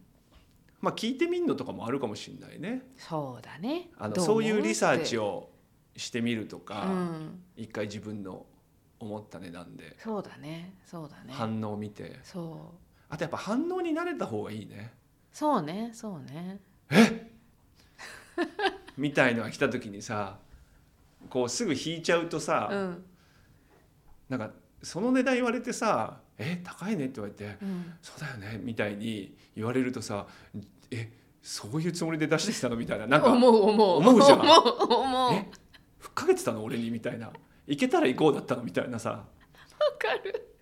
[0.81, 2.83] まあ聞いてみんのとかもあるかもしれないね。
[2.97, 3.91] そうだね。
[3.99, 5.51] あのどそういうリサーチをを
[5.97, 8.45] してみるとか、うん、一回自分の
[8.99, 10.75] 思った値段でそうだね。
[10.85, 11.33] そうだね。
[11.33, 12.77] 反応を見て、そう。
[13.09, 14.93] あとやっぱ反応に慣れた方がいいね。
[15.33, 15.91] そうね。
[15.93, 16.61] そうね。
[18.97, 20.39] みたいのが来た時にさ
[21.29, 23.05] こうすぐ引いちゃうとさ、うん。
[24.29, 24.51] なんか
[24.83, 30.27] その値段言われてさ「え高いね」って言われてうん「そうだよね」みたいに言われるとさ
[30.91, 31.11] 「え
[31.43, 33.07] そういうつもりで出してきたの?」みたいな。
[33.09, 33.99] なんか思う思う。
[33.99, 34.41] 思うじゃん。
[34.43, 35.33] 思う思う。
[35.35, 35.47] え
[35.99, 36.63] ふっかけてたの？
[36.65, 36.91] 俺に？
[36.91, 37.31] みたいな。
[37.67, 38.63] 行けたら行こうだったの？
[38.63, 39.11] みたいなさ。
[39.11, 39.25] わ
[39.99, 40.55] かる。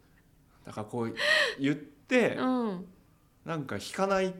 [0.64, 1.14] だからこう
[1.60, 2.86] 言って、うん。
[3.44, 4.34] なんか引かない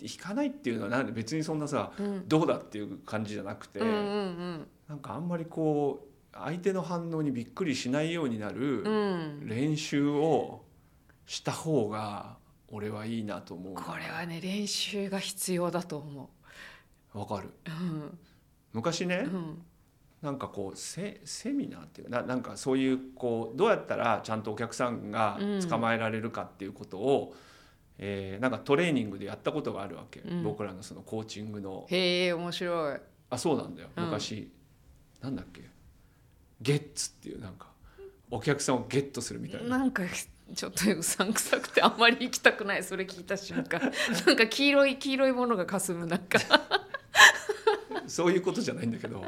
[0.00, 2.28] 引かないっていうのはなんで別にそんなさうん。
[2.28, 9.48] どうだっていう感じじゃなくて、うんうんなんかあんまりこう相手の反応にびっくりしないようになるうんうん。
[9.48, 10.64] 練習を
[11.26, 12.36] した方が
[12.68, 13.82] 俺はいいなと思うな。
[13.82, 16.30] これはね練習が必要だと思
[17.12, 17.50] わかる。
[17.66, 18.18] ううん。
[18.72, 19.62] 昔ね、うん。
[20.22, 27.34] なんかこうセセミナーっていうかななんかそういうこうどうやったらちゃんとお客さんが捕まえられるかっていうことを、
[27.98, 30.42] えーなんかトレーニングでやったことがあるわけ、うん。
[30.42, 31.86] 僕らのそのコーチングの。
[31.88, 32.98] へえ面白い。
[33.30, 33.88] あそうなんだよ。
[33.96, 34.04] うん。
[34.06, 34.50] 昔、
[35.20, 35.62] なんだっけ？
[36.60, 37.68] ゲッツっていうなんか
[38.30, 39.78] お客さんをゲットするみたいな。
[39.78, 40.02] なんか
[40.54, 42.84] ちょっとうさんくさくてあんまり行きたくない。
[42.84, 43.80] それ聞いた瞬間。
[44.26, 46.38] なんか黄色い黄色いものがかすむなんか
[48.06, 49.24] そういうことじゃないんだけど。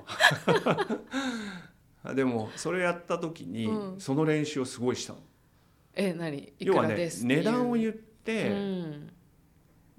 [2.05, 4.01] あ でもそれやった時に、うん。
[4.01, 5.21] その練習をすごいしたの。
[5.95, 6.53] え何？
[6.59, 9.13] 要はね値段を言って、うん。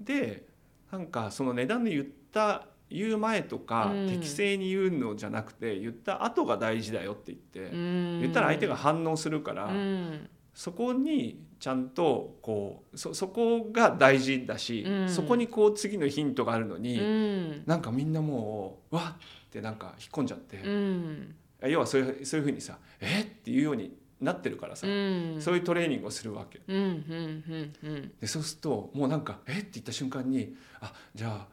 [0.00, 0.46] で
[0.90, 4.08] なんかその値段で言った言う前とか、うん。
[4.08, 8.20] 適正に言うのじゃなくて言った後が大事だよって言って、うん。
[8.22, 26.58] 言ったら相手が反応するから、うんそこにちゃんとこうそそこが大事だし、うんそこにこう次のヒントがあるのに、うんなんかみんなもうわっってなんか引っ込んじゃって、うん要はそういうそういうふうにさ「えっ?」ていうようになってるからさ、うんそういうトレーニングをするわけ。
[28.20, 31.46] でそうするともうなんか「えっ?」て言った瞬間に「あじゃあ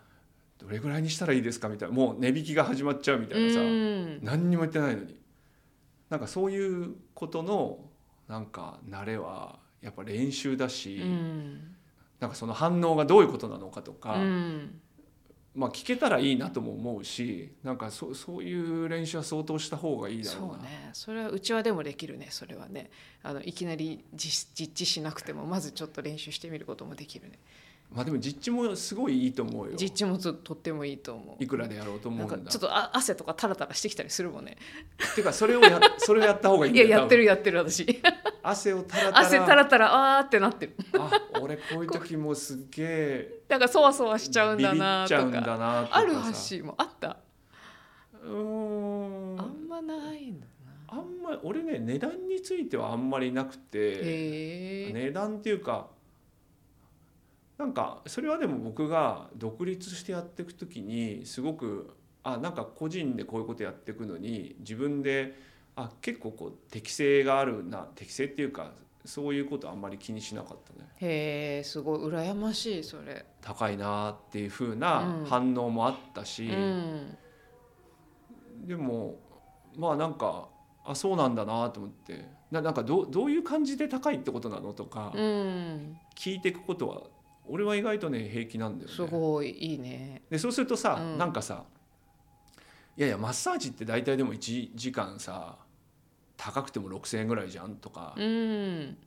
[0.58, 5.16] どれぐらいにしたらいいですか?」みたいなもう値引きが始まっちゃうみたいなさ、うん何にも言ってないのに
[6.10, 7.80] なんかそういうことの
[8.28, 11.76] なんか慣れはやっぱ練習だし、うん。
[12.20, 14.82] なんかその反応がどういうことなのかとか、うん。
[15.54, 20.54] まあ聞けたらいいなとも思うしなんかそそういう練習は相当した方がいいだろうな。
[20.54, 20.90] そうね。
[20.94, 22.28] それはうちはでもできるね。
[22.30, 22.90] それはね。
[23.24, 27.40] あのいきなり実実地しなくてもまずちょっと練習してみることもできるね
[27.92, 29.74] まあでも実地もすごいいいと思うよ。
[29.78, 31.44] 実地もととってもいいと思う。
[31.44, 32.36] いくらでやろうと思うんだ。
[32.36, 34.58] なんかちょっとあ汗とかタラタラしてきたりするもんね。
[35.16, 36.90] てかそれをやそれをやった方がいいんいだよ。
[36.90, 37.86] ややってる多やってる私。
[37.86, 38.02] 分
[38.44, 39.20] 汗をたらたら。
[39.20, 40.76] 汗タラタラあーってなってる。
[41.00, 47.18] あ俺こういう時もすっげえだからそわそわしちゃうんだなとビビっちゃうんだかあるハッシーもあった。
[48.24, 49.40] うーん。
[49.40, 50.74] あんまないんだな。
[50.88, 54.92] あんまり俺ね値段についてはあんまりなくて。
[54.94, 55.95] 値段っていうか
[57.58, 65.38] なんかそれはでも僕が独立してやっていく時にすごくあなんか個人でこういうことやっていくのに自分で
[65.76, 68.72] あ結構こう適性があるな適性っていうか
[69.06, 70.90] そういうことあんまり気にしなかったね。
[70.98, 72.00] へえすごい。
[72.00, 73.26] 羨ましいそれ。
[73.42, 75.26] 高いなっていう風なうん。
[75.26, 77.18] 反応もあったし、うん。
[78.66, 79.20] でも
[79.78, 80.48] まあなんか
[80.84, 82.26] あそうなんだなと思って。
[82.52, 85.98] ななんかどうどういう感じで高いってことなのとかうん。
[86.16, 87.04] 聞いていくことは
[87.48, 88.96] 俺は意外とね平気なんだよね。
[88.96, 90.24] すごいいいね。
[90.30, 91.18] でそうするとさ、うん。
[91.18, 91.64] なんかさ
[92.98, 95.58] いやいやマッサージって大体でも1時間さ
[96.38, 98.98] 高くても6,000円ぐらいじゃんとか、うん。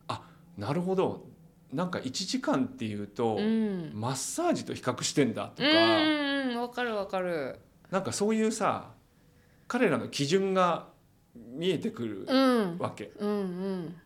[0.56, 1.26] なるほど。
[1.72, 3.90] なんか1時間っていうと、うん。
[3.94, 7.58] マッサージと比較してんだとか、うんわかるわかる。
[7.90, 8.90] なんかそういうさ
[9.66, 10.88] 彼らの基準が
[11.34, 12.78] 見えてくるうん。
[12.78, 13.96] わけ、うんうん。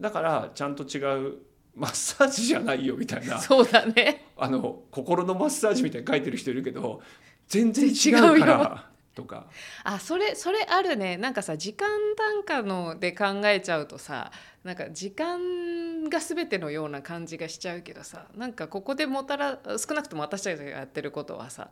[0.00, 1.38] だからちゃんと違う
[1.74, 3.38] マッサージじゃないよみたいな。
[3.38, 4.26] そうだね。
[4.36, 7.02] あの心のマッサージみたいに書いてる人いるけど
[7.48, 9.46] 全然違うからとか。
[9.84, 11.16] あそれそれあるね。
[11.16, 14.30] なんかさ時間単価ので考えちゃうとさ
[14.64, 21.70] なんか時間が全てのような感じがしちゃうけどさなんかここでもたら少なくとも私たちがやってることはさ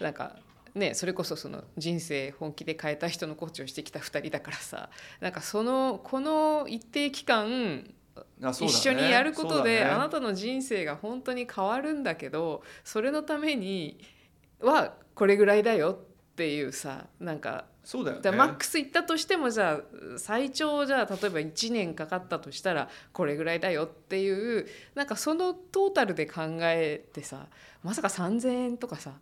[0.00, 0.36] なんか
[0.74, 7.84] ねそれこそその人生本気で変えた人のコーチをしてきた2人だからさなんかそのこの一定期間
[8.38, 8.50] ね。
[8.50, 9.84] 一緒にやることで、ね。
[9.84, 13.98] あなたの人生が本当に変わるんだけどそれのために
[14.60, 15.98] はこれぐらいだよ
[16.32, 18.22] っていうさなんかそうだよね。
[18.22, 27.46] だマックスいったとしてもじゃあ最長じゃあ例えば1年かかったとしたらこれぐらいだよっていうなんかそのトータルで考えてさ
[27.82, 29.12] まさか3,000円とかさ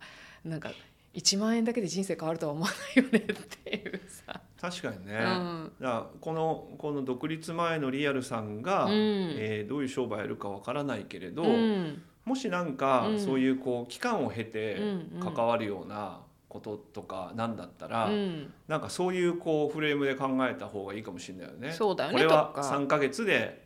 [0.44, 0.70] なんか
[1.14, 3.24] 1万円だけで人生変わるとは思わないよねっ
[3.62, 4.40] ていうさ。
[4.60, 5.72] 確かにね、うん。
[5.80, 8.92] だこのこの独立前のリアルさんが、うん。
[8.92, 12.02] えーどういう商売やるかわからないけれど、うん。
[12.24, 13.20] もしなんかうん。
[13.20, 14.78] そういうこう期間を経て
[15.20, 18.52] 関わるようなこととかなんだったら、うん。
[18.66, 21.72] なんかそういうこうフレームで考えた方がいいかもしれないよね。
[21.72, 22.68] そうだよねこれはとか。
[22.68, 23.64] 3ヶ月で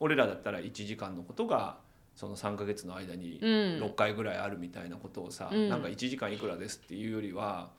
[0.00, 1.76] 俺らだったら1時間のことが
[2.14, 3.48] その3ヶ月の間にうん。
[3.82, 5.68] 6回ぐらいあるみたいなことをさ、うん。
[5.68, 7.70] なんか1時間いくらですっていうよりは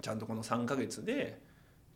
[0.00, 1.40] ちゃんとこの3ヶ月で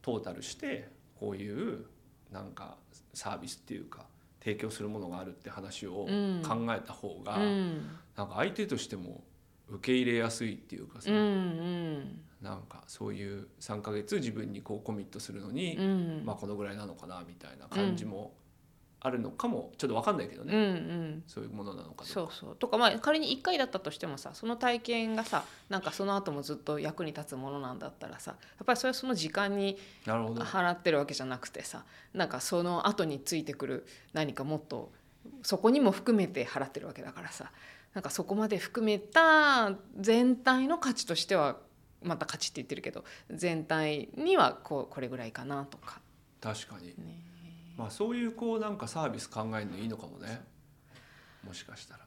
[0.02, 0.88] トータルして
[1.18, 1.86] こういう
[2.32, 2.76] なんか
[3.14, 4.04] サービスっていうかっ
[4.42, 6.42] 提供するものがあるって話をうん。
[6.42, 7.88] 考えた方が、うん。
[8.16, 9.22] なんか相手としても
[9.68, 12.20] 受け入れやすいっていうかさ、うんうん。
[12.42, 16.22] なんかそういう3ヶ月自分にこうコミットするのに、うん。
[16.24, 18.32] まあこのぐらいなのかなみたいな感じも
[19.04, 21.22] あるのかもちょっと分かんないけどね、うんうん。
[21.26, 22.28] そういうものなのかそう。
[22.30, 22.56] そう。
[22.56, 31.84] とかまあ仮に1回だったとしてもさその体験がさなんかその後もずっと役に立つものなんだったらさやっぱりそれはその時間に払ってるわけじゃなくてさ
[32.14, 34.92] なんかその後についてくる何かもっと
[35.42, 37.50] そこにも含めて払ってるわけだからさ
[37.94, 41.56] なんかそこまで含めた全体の価値としては
[42.04, 46.00] また価値って言ってるけど全体にはこうこれぐらいかなとか。
[46.40, 47.31] 確かに、ね。
[47.76, 50.44] まあ、そういうこうなんかサービス考えるのいいのかもね。
[51.44, 52.00] もしかしたら。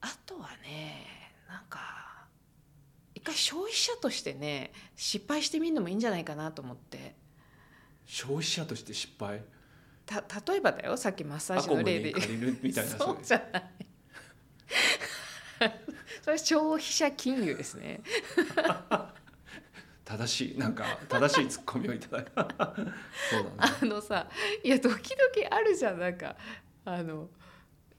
[0.00, 1.06] あとはね
[1.48, 2.26] なんか
[3.14, 7.14] 一回消費者としてね失敗してみるのもいいんじゃないかなと思って。
[8.06, 9.40] 消費者として失敗？
[10.04, 12.12] た例えばだよさっきマッサージの例で。
[12.12, 13.64] に借りるみたいなそうじゃない。
[16.22, 18.02] それ消費者金融ですね
[20.18, 22.42] 正しいなんか正しいツッコミをいただいた
[22.74, 23.74] そうだね。
[23.82, 24.28] あのさ
[24.62, 26.36] いや時々あるじゃんなんか。
[26.84, 27.28] あの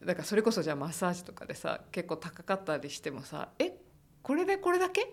[0.03, 3.75] だからそれこそじゃあマッサージとかでさ結構高かったりしてもさ「え
[4.21, 5.11] これでこれだけ?」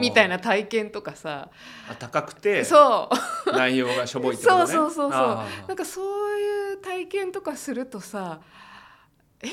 [0.00, 1.50] みたいな体験とかさ。
[1.88, 3.08] あ高くてそ
[3.46, 3.52] う。
[3.52, 4.66] 内容がしょぼいってことね。
[4.72, 5.68] そうそうそうそう。
[5.68, 8.40] なんかそういう体験とかするとさ
[9.42, 9.48] え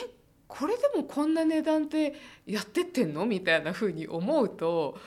[0.47, 2.13] これでもこんな値段って
[2.45, 3.25] やってってんの？
[3.25, 4.97] みたいな風に思うと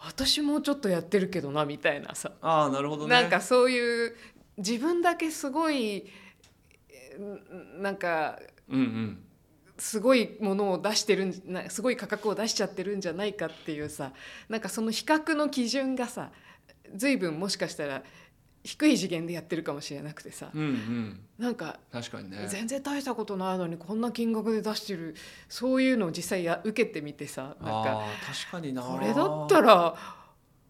[0.00, 3.10] 私もうちょっとやってるけどなみたいなさ、ああなるほどね。
[3.10, 4.16] なんかそういう
[4.56, 6.06] 自分だけすごい
[6.88, 8.38] えーなんか
[8.68, 9.24] うんうん。
[9.80, 14.12] すごいものを出してるんなすごい価格を出しちゃってるんじゃないかっていうさ
[14.48, 16.32] なんかその比較の基準がさ
[16.96, 18.02] 随分もしかしたら
[18.64, 20.50] 低い次元でやってるかもしれなくてさ。
[20.54, 21.20] うんうん。
[21.38, 22.46] なんか確かにね。
[22.48, 25.14] 全然大したことないのにこんな金額で出してる
[25.48, 28.02] そういうのを実際や受けてみてさなんか。
[28.26, 28.82] 確かにな。
[28.82, 29.94] これだったら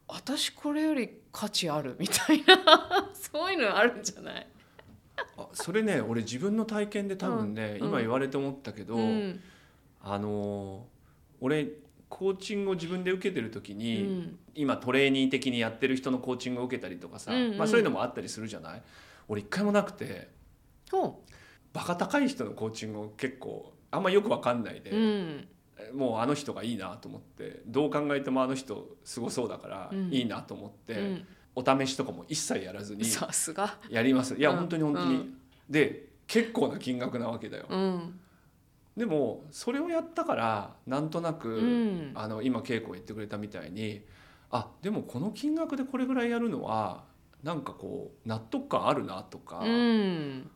[0.07, 3.11] 私これより価値あるみたいな。
[3.14, 4.47] そういうのあるんじゃない、
[5.36, 7.89] あそれね俺自分の体験で多分ね、うん。
[7.89, 9.41] 今言われて思ったけど、うん。
[10.03, 10.99] あのー
[11.41, 11.68] 俺
[12.09, 14.38] コーチングを自分で受けてる時うに、ん。
[14.54, 17.59] 今トレーニー的にやってる人のコーチングを受けたりとかさ、うんうん。
[17.59, 18.82] まあ、そういうのもあったりするじゃない？
[19.28, 20.28] 俺一回もなくて
[20.90, 21.22] ほ
[21.72, 25.48] バカ高い人のコーチングを結構あんまよく分かんないで、ううん。
[25.94, 30.12] もうあの人がいいなと思ってどう考えてもあの人すごそうだからうん。
[30.12, 31.26] いいなと思って、うん。
[31.54, 33.76] お試しとかも一切やらずにさすが。
[33.90, 34.34] やります。
[34.34, 34.56] いや、うん。
[34.59, 35.34] 本当に本当に、うん。
[35.68, 38.20] で結構な金額なわけだよ、うん
[38.99, 42.12] でもそれをやったからなんとなく、うん。
[42.14, 44.03] あの今稽古言ってくれたみたいに
[44.51, 47.05] あでもこの金額でこれぐらいやるのは
[47.44, 50.51] なんかこう納得感あるなとか、うん。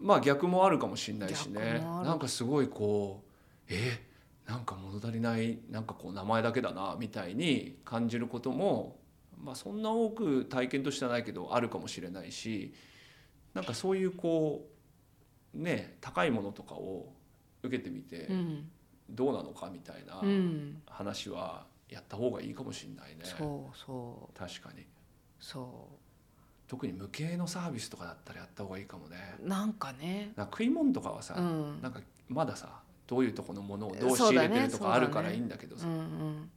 [0.00, 1.80] まあ逆もあるかもしれないしね。
[2.04, 3.28] なんかすごいこう
[3.68, 4.04] え
[4.46, 8.96] なんか物足りないなんかこう名前だけだなみたいに感じることも、
[9.42, 12.72] まあ、そんな多く体験としてはないけどあるかもしれないし
[13.52, 14.64] なんかそういうこ
[15.54, 17.12] うね高いものとかを
[17.62, 18.70] 受けてみてうん。
[19.10, 20.82] どうなのかみたいなうん。
[20.86, 23.24] 話はやった方がいいかもしれないね。
[23.24, 24.38] そうそう。
[24.38, 24.84] 確かに。
[25.40, 25.88] そ
[26.66, 29.16] 特に無形のサービスとかだったらやった方がいいかもね。
[29.42, 30.32] うなんかね。
[30.36, 31.80] なんか食い物とかはさ、うん。
[31.82, 36.50] なんかまださどういうとこのものをどう仕入れてるとかあるからいいんだけどさ、うんうん。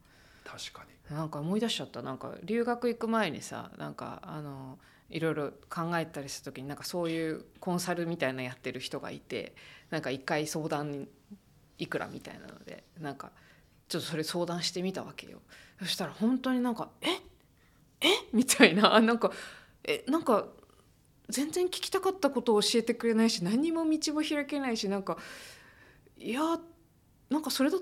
[0.43, 1.15] 確かに。
[1.15, 2.01] なんか思い出しちゃった。
[2.01, 4.77] なんか留学行く前にさなんかあの
[5.11, 9.53] いろいろ考えたりした時になんかそういうコンサルみたいなやってる人がいて
[9.89, 11.07] なんか一回相談
[11.77, 13.31] いくらみたいなのでなんか
[13.87, 15.41] ちょっとそれ相談してみたわけよ。
[15.79, 17.07] そしたら本当になんか「え？
[18.01, 18.07] え？
[18.31, 18.99] みたいな。
[19.01, 19.31] なんか
[19.83, 20.03] 「え？
[20.07, 20.47] なんか
[21.29, 25.17] 全然聞きたかったことを教えてくれないし何も道も開けないしなんか
[26.17, 26.41] いや
[27.29, 27.81] なんかそれだっ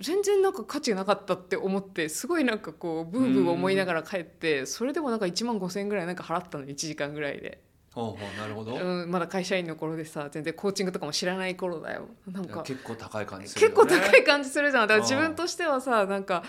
[0.00, 7.60] 全然なんか価値がなかったって思ってすごいなんかこうブーブー思いながら帰ってそれでもなんか1万5,000円ぐらいなんか払ったの1時間ぐらいで、
[7.94, 12.08] ほうほうなるほど、うん、まだ会社員の頃でさ全然コーチングとかも知らない頃だよ。
[12.30, 14.88] なんか結構高い感じする結構高い感じするじゃん。
[14.88, 16.42] だから自分としてはさなんか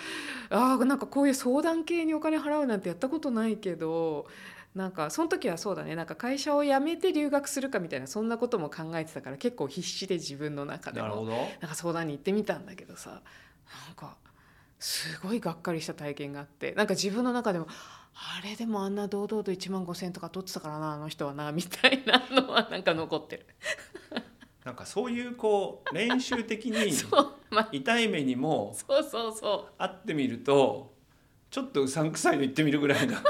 [0.50, 4.26] あーなんかこういう相談系にお金払うなんてやったことないけど
[4.76, 5.96] なんかその時はそうだね。
[5.96, 11.26] なんか会社を辞めて留学するかみたいなそんなことも考えてたから結構必死で自分の中でも
[11.62, 14.18] なんか相談に行ってみたんだけどさなんか
[14.78, 17.68] すごいがっかりした体験があってなんか自分の中でも
[18.14, 23.46] あれでもあんな堂々と1万5,000円とか取ってたからなあの人はなみたいなのは なんか残ってる。
[24.64, 29.78] なんかそういうこう練習的に そう,、まあ、痛い目にもそうそうそう。
[29.78, 30.94] 会ってみると
[31.52, 33.22] ちょっとうさんくさいの言ってみるぐらいな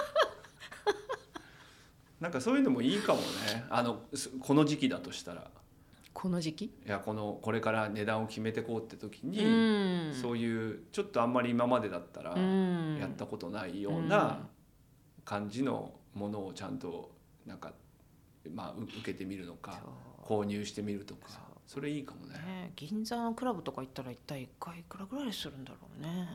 [2.26, 3.65] なんかそういうのもいいかもね。
[3.69, 5.51] あのすこの時期だとしたら。
[6.11, 6.65] この時期？
[6.65, 9.47] いやこのこれから値段を決めてこうって時に、う
[10.09, 10.13] ん。
[10.19, 12.97] そういうちょっとあんまり今までだったらうん。
[12.99, 14.39] やったことないような
[15.23, 17.11] 感じのものをちゃんと
[17.45, 17.73] なんか、
[18.51, 19.80] まあ、う受けてみるのか
[20.23, 21.28] 購入してみるとか
[21.67, 22.34] それいいかもね。
[22.39, 26.28] ね銀座のクラブとか行ったら一体1回いくらぐらいするんだろうね。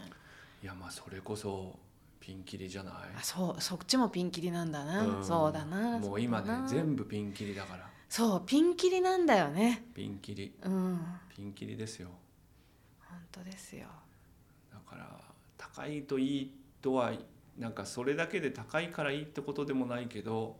[0.62, 1.80] いやまあそれこそ
[2.20, 2.94] ピンキリじゃない？
[3.16, 5.24] あそうそっちもピンキリなんだな、うん。
[5.24, 5.98] そうだな。
[5.98, 7.88] もう今ね全部ピンキリだから。
[8.08, 9.86] そうピンキリなんだよね。
[9.94, 10.54] ピンキリ。
[10.62, 11.00] うん。
[11.34, 12.10] ピンキリですよ。
[13.08, 13.86] 本当ですよ。
[14.70, 15.20] だから
[15.56, 17.12] 高いといいとは
[17.58, 20.56] なんかそれだけで高いからいいってことでもないけど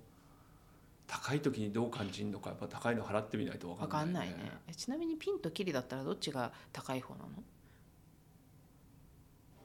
[1.07, 4.53] 高い時にどう感じるのかやっぱ高いの払ってみないと分わかんない,、かんないね。
[4.69, 7.31] えちなみにピンとキリだったらどっちが高い方なの？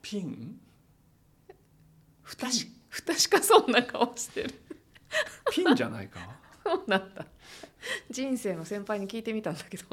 [0.01, 0.59] ピン？
[2.25, 2.51] 不確
[2.89, 4.49] 不確かそうな顔してる。
[5.51, 6.19] ピンじゃないか？
[6.63, 7.25] そうなんだ。
[8.09, 9.85] 人生の先輩に聞いてみたんだけど。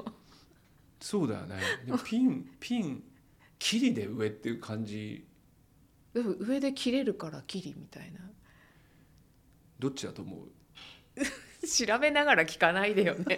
[1.00, 1.60] そうだよね。
[1.84, 3.02] でもピンピン
[3.58, 5.26] キリで上っていう感じ。
[6.14, 8.20] でも上で切れるからキリみたいな。
[9.78, 10.48] どっちだと思う？
[11.86, 13.36] 調べながら聞かないでよね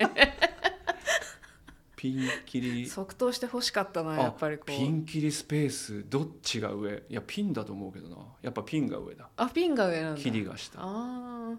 [2.04, 4.70] ピンキリ即答してほしかったなやっぱりこう。
[4.70, 7.02] ピンキリスペースどっちが上？
[7.08, 8.16] いやピンだと思うけどな。
[8.42, 9.30] やっぱピンが上だ。
[9.38, 10.20] あピンが上なんだ。
[10.20, 10.78] キリが下。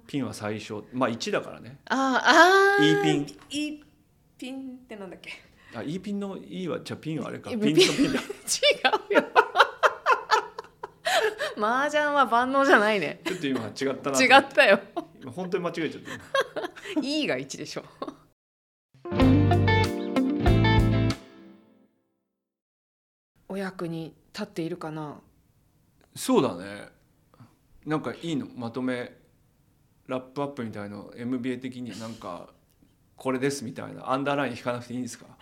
[0.05, 0.83] ピンは最初。
[0.93, 1.79] まあ1だからね。
[1.85, 3.01] あーあー。
[3.01, 3.37] E ピン。
[3.49, 3.83] E
[4.37, 5.31] ピンってなんだっけ？
[5.73, 7.49] あ E ピンの E はじゃあピンはあれか。
[7.49, 8.19] えピンとピンだ。
[8.19, 8.23] 違
[9.09, 9.23] うよ。
[11.57, 13.19] 麻雀は万能じゃないね。
[13.25, 14.21] ちょっと今違ったな。
[14.21, 14.79] 違ったよ。
[15.19, 16.11] 今本当に間違えちゃった。
[17.01, 17.83] 今 E が1でしょ
[23.55, 25.21] お役に立っているかな？
[26.13, 26.89] そうだね。
[27.85, 28.47] なんかいいの？
[28.53, 29.13] まとめ
[30.07, 32.49] ラップアップみたいの？MBA 的になんか
[33.15, 34.11] これですみたいな？
[34.11, 35.25] アンダーライン引かなくていいんですか？
[35.27, 35.37] 弾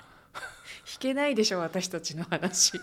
[0.99, 2.79] けないでしょ私たちの話。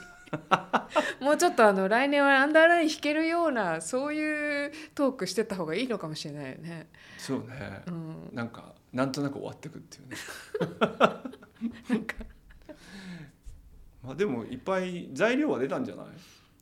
[1.20, 7.82] もうちょっとあの来年はアンダーライン弾けるようなそういうトークしてた方がいいのかもしれないよね、そうね。
[7.86, 10.16] う、ん、なんかなんとなく終わってくっていうね。
[11.88, 12.14] なんか
[14.02, 16.06] まあでもいっぱい材料は出たんじゃない？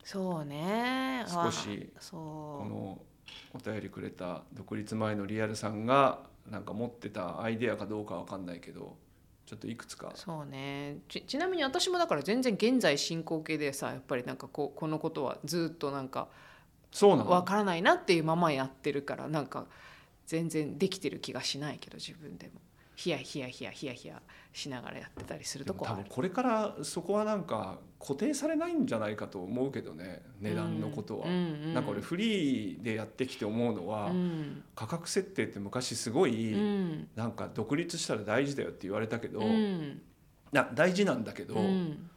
[0.05, 1.25] そうね。
[1.29, 1.91] 少し。
[1.97, 2.99] あそこの
[3.55, 6.21] お便りくれた独立前のリアルさんが
[6.51, 8.97] なんか持ってたアイデアかどうかわかんないけど
[9.47, 10.09] ちょっといくつか。
[10.09, 10.99] うそうね。
[11.09, 16.29] ちちなみに私もだから全然現在進行形でさやっぱりなんかこうこのことはずっとなんか
[16.91, 17.31] そうなの？
[17.31, 19.67] わからないなっていうままやってるからなんか
[20.27, 22.61] 全然できてる気がしないけど自分でも
[22.99, 24.21] ヒヤヒヤヒヤヒヤヒヤ
[24.53, 31.75] しながらやってたりするとこ多分これからそこはなんか固定されないんじゃないかと思うけどね値段のことは、うんうん。
[31.75, 34.65] なんか俺フリーでやってきて思うのは、うん。
[34.75, 37.09] 価格設定って昔すごい、うん。
[37.15, 40.01] なんか独立したら大事だよって言われたけど、うん。
[40.51, 42.11] な大事なんだけど、うん。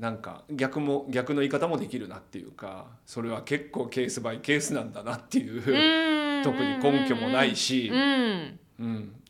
[0.00, 6.42] なんか逆も逆の言い方もできるなっていうかそれは結構ケースバイケースなんだなっていう、うん。
[6.42, 8.58] 特に根拠もないしう、ん。
[8.80, 9.21] うん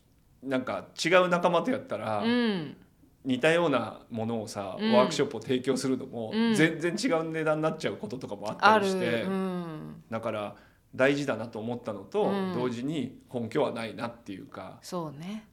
[0.43, 2.77] なんか違う仲間とやったら、うん。
[3.25, 4.93] 似たようなものをさ、うん。
[4.93, 6.55] ワークショップを提供するのも、うん。
[6.55, 10.03] 全然違う値段になっちゃうこととかもあったりして、うん。
[10.09, 10.55] だから
[10.93, 12.53] 大事だなと思ったのと、うん。
[12.53, 15.47] 同時に根拠はないなっていうかそうね。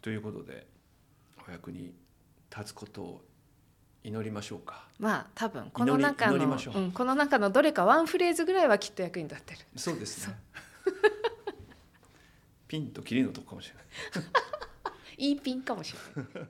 [0.00, 0.66] ということで
[1.48, 1.94] お役に
[2.50, 3.24] 立つことを
[4.04, 4.88] 祈りましょうか。
[4.98, 6.80] まあ多分この中のう。
[6.80, 9.60] ん、この中のどれかワンフレーズぐらいはきっと役に立ってる。
[9.76, 10.34] そうですね
[12.72, 13.84] ピンとキリのとこかもしれない。
[15.28, 16.48] いいピンかもしれない。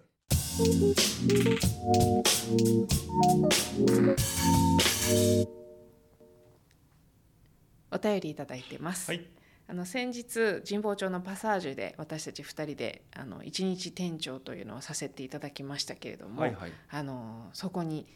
[7.91, 9.27] お便りいただいてます、はい。
[9.67, 16.73] あの先日神保町のパサージュで私たち2人であの一日店長というのをさせていただきましたけれども、はいはい。
[16.89, 18.07] あのそこに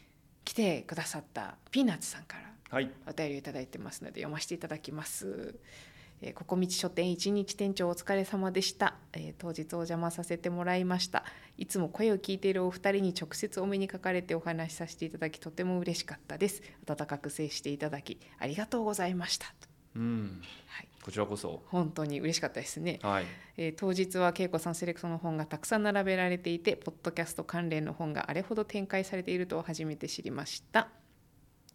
[0.45, 2.89] 来てくださったピーナッツさんからはい。
[3.05, 5.59] お便りをいただいてますので読ませていただきます。
[6.21, 11.23] えー、ここ道書店一日店長お疲れ様でした、えー当日お邪魔させてもらいました。
[11.57, 16.61] いつも声を聞いているお二人に直接お目にかかれてお話しさせていただきとても嬉しかったです。
[16.87, 19.53] 温かく接していただきありがとうございました。
[19.95, 20.41] うん。
[20.67, 20.87] はい。
[21.03, 21.63] こちらこそ。
[21.67, 22.99] 本当に嬉しかったですね。
[23.01, 23.25] はい。
[23.57, 30.89] えー当日は恵子さんセレクトの本がたくさん並べられていてポッドキャスト関連の本があれほど展開されていると初めて知りました。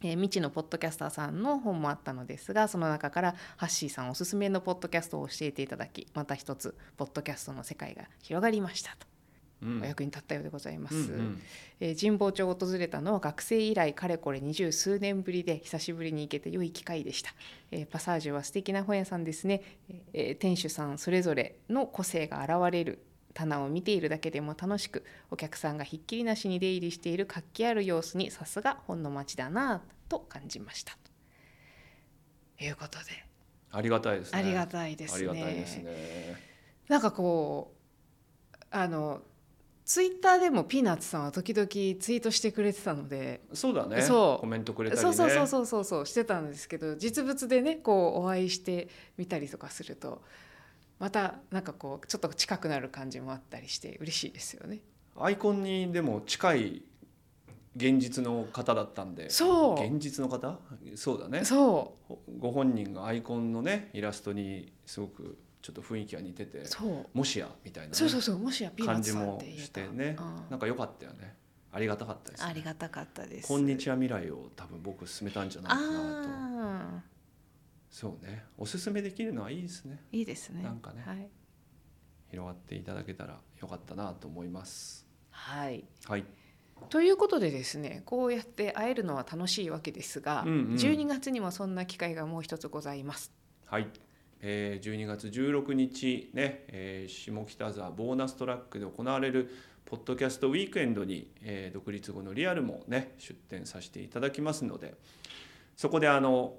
[0.02, 9.06] えー未知のポッドキャスターさんの本もあったのですがその中からハッシーさんおすすめのポッドキャストを教えていただきまた一つポッドキャストの世界が広がりましたと。
[9.62, 9.80] うん。
[9.80, 10.96] お役に立ったようでございます。
[10.96, 11.42] うんうん。
[11.80, 17.30] えー神保町を訪れたのは学生以来かれこれ二十数年ぶりで久しぶりに行けて良い機会でした、
[17.70, 19.62] えーパサージュは素敵な本屋さんですね、
[20.12, 22.98] えー店主さんそれぞれの個性が現れる
[23.34, 30.96] 棚を見ているだけでも楽しくお客さんがひっきりなしに出入りしている活気ある様子にさすが本の街だなと感じました。
[32.58, 33.04] ということで。
[33.70, 34.38] ありがたいですね。
[34.38, 36.36] ありがたいですね。
[36.88, 37.74] なんかこ
[38.52, 39.22] うあの
[39.84, 43.40] ツイッターでもピーナッツさんは時々ツイートしてくれてたので。
[43.52, 44.02] そうだね。
[44.02, 44.40] そう。
[44.40, 45.02] コメントくれたりね。
[45.02, 50.22] そうそうそうそうそうそうしてたんですけど実物でねこうお会いしてみたりとかすると
[51.02, 54.78] またなんかこうちょっと近くなる感じもあったりして嬉しいですよね。
[55.18, 56.82] アイコンにでも近い
[57.74, 59.84] 現実の方だったんでそう。
[59.84, 60.60] 現実の方？
[60.94, 61.44] そうだね。
[61.44, 61.96] そ
[62.38, 67.18] ご本人がアイコンのねイラストにすごくちょっと雰囲気が似ててうそう。
[67.18, 71.34] もしやみたいなね、そうそうそうもしやピーナッ感じツさんっもて言てねうんなんか良かったよね。
[71.72, 73.48] ありがたかったです、ね、ありがたかったです。
[73.48, 76.28] こんにちは未来を多分僕進めたんじゃないかなと。
[76.28, 77.02] あ
[77.92, 78.46] そうね。
[78.56, 80.00] おすすめできるのはいいですね。
[80.12, 80.62] ーいいですね。
[80.62, 81.02] なんかね。
[81.06, 81.28] はい、
[82.30, 85.06] 広がっていただけたらよかったなと思います。
[85.30, 85.84] はい。
[86.06, 86.24] はい。
[86.88, 90.74] ということでですねこうやって会えるのは楽しいわけですが、うんうん。
[90.74, 93.30] 12月にもそんな機会がもう一つございます。
[93.66, 93.86] はい、
[94.40, 99.50] えー、12月16日ね、えー下北沢ボーナストラックで行われる
[99.84, 104.94] ポッドキャストウィークエンドに、えー独立後のリアルもね出展させていただきますので
[105.76, 106.54] そこであの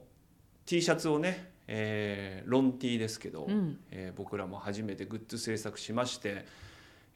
[0.65, 3.79] T シャツをね、えーロン T ですけど、うん。
[3.91, 6.45] えー僕らも初めてグッズ制作しまして、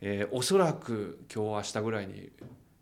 [0.02, 2.30] えーおそらく今日明日ぐらいに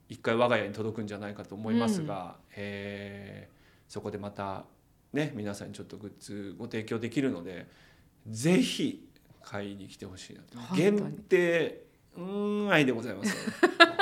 [0.10, 3.56] 一回我が家に届くんじゃないかと思いますが、えー
[3.88, 4.66] そこでまた
[5.14, 7.68] ね皆さんにちょっとグッズご提供できるので
[8.28, 9.08] ぜひ
[9.44, 10.76] 買いに来てほしいなと。
[10.76, 11.84] 限定
[12.18, 13.36] うーん愛でございます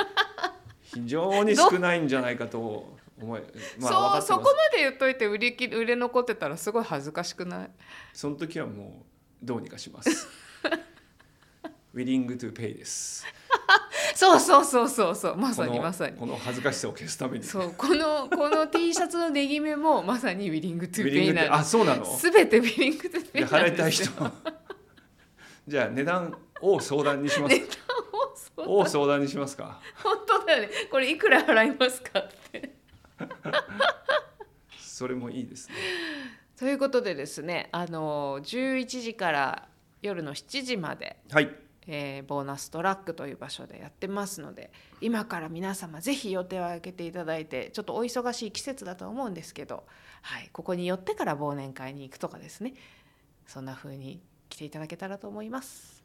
[0.82, 3.42] 非常に少ないんじゃないかと思い
[3.80, 7.70] まあそうそこまで言っといて売り切れ売れ残ってたらすごい恥ずかしくない？
[8.12, 9.04] その時はも
[9.42, 10.28] うどうにかします。
[11.92, 13.24] ウィリングトゥペイです。
[14.16, 15.36] そうそうそうそうそう。
[15.36, 16.16] まさにまさに。
[16.16, 17.44] この恥ずかしさを消すために。
[17.44, 22.02] そうこのこの T シャツの値決めもまさにウィリングトゥペイなんあそうなの？
[22.04, 24.10] ですべてウィリングトゥペイ払いたい人。
[25.68, 27.56] じゃあ値段を相談にします。
[27.56, 27.64] 値
[28.66, 29.80] を相談にしますか。
[30.02, 30.68] 本当だよね。
[30.90, 32.73] これいくら払いますかって
[34.78, 35.74] それもいいですね。
[36.56, 39.68] ということでですねあの11時から
[40.02, 41.50] 夜の7時まではい。
[41.86, 44.70] えーボーナストラックという場所でやってますので
[45.02, 49.84] 今から皆様ぜひ予定を空けていただいてちょっとお忙しい季節だと思うんですけど、
[50.22, 52.72] はい、ここに寄ってから忘年会に行くとかですね
[53.46, 56.02] そんな風に来ていただけたらと思います。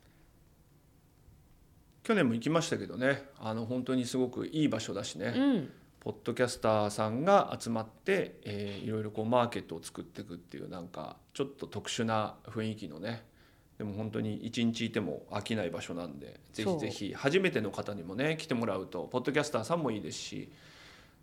[2.04, 13.24] 去年も行きましたけどねあの本当にすごくいい場所だしね、うん、ポッドキャスターさんが集まって、えーいろいろこうマーケットを作っていくっていうなんかちょっと特殊な雰囲気のね
[13.78, 20.52] でも本当に一日いても飽きない場所なんでぜひぜひ初めての方にもね来てもらうとポッドキャスターさんもいいですし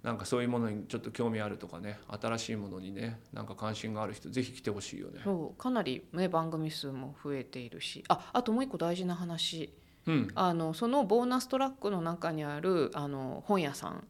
[0.03, 5.21] なんかそういうものにちょっと興味あるとかね新しいものにねなんか関心がある人ぜひ来てほしいよね。
[5.25, 5.61] そう。
[5.61, 8.05] かなり、ね、番組数も増えているし。
[8.09, 9.73] ああともう一個大事な話。
[10.07, 14.07] うん、あのそのボーナストラックの中にあるあの本屋さん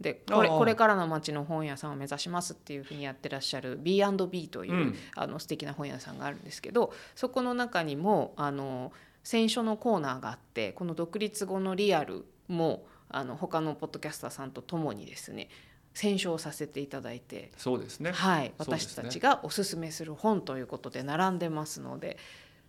[0.00, 4.94] でこれこれからの街の本屋さんを目指しますっていうふうにやってらっしゃる B&B という、うん。
[5.16, 8.92] あの素敵な本屋さんがあるんですけどそこの中にもあの
[9.24, 15.48] 選書のコーナーがあってこの独立後のリアルもあの他のポッドキャスターさんと共にですね
[15.94, 18.12] 選書をさせていただいて、そうですね。
[18.12, 22.18] はい、私たちがおすすめする本ということで並んでますので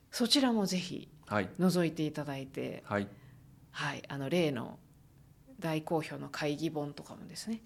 [0.09, 1.49] そちらもぜひはい。
[1.59, 3.07] 覗いていただいてはい。
[3.71, 4.79] はい、あの例の
[5.59, 7.61] 大好評の会議本とかもですね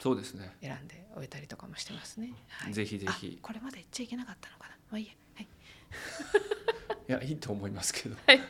[0.00, 0.56] そうですね。
[0.62, 2.32] 選んでおいたりとかもしてますね。
[2.48, 4.74] はい、ぜひぜひあこれまで言っちゃいけなかったのかな。
[4.90, 5.12] まあいいや。
[5.34, 5.48] はい。
[7.08, 8.16] いやいいと思いますけど。
[8.26, 8.40] はい、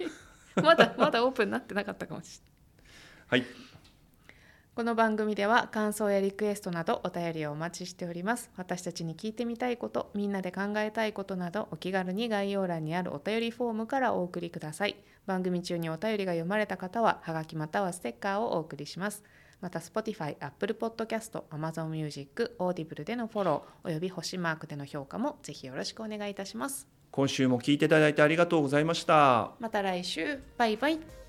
[0.63, 3.41] まだまだオープンになってなかったかもしれない。
[3.41, 3.71] はい
[4.77, 8.51] この番組では感想やリクエストなどお便りをお待ちしております。
[8.57, 14.97] 私たちに聞いてみたいこと、みんなで考えたいことなどお気軽に概要欄にあるお便りフォームからお送りください。
[15.27, 19.23] 番組中にお便りが読まれた方はハガキまたはステッカーをお送りします。
[19.61, 26.89] また Spotify、Apple Podcast、Amazon Music、Audible でのフォローおよび星マークでの評価もぜひよろしくお願いいたします。
[27.11, 29.53] 今週も聞いていただいてありがとうございました。
[29.59, 31.20] また来週、バイバイ。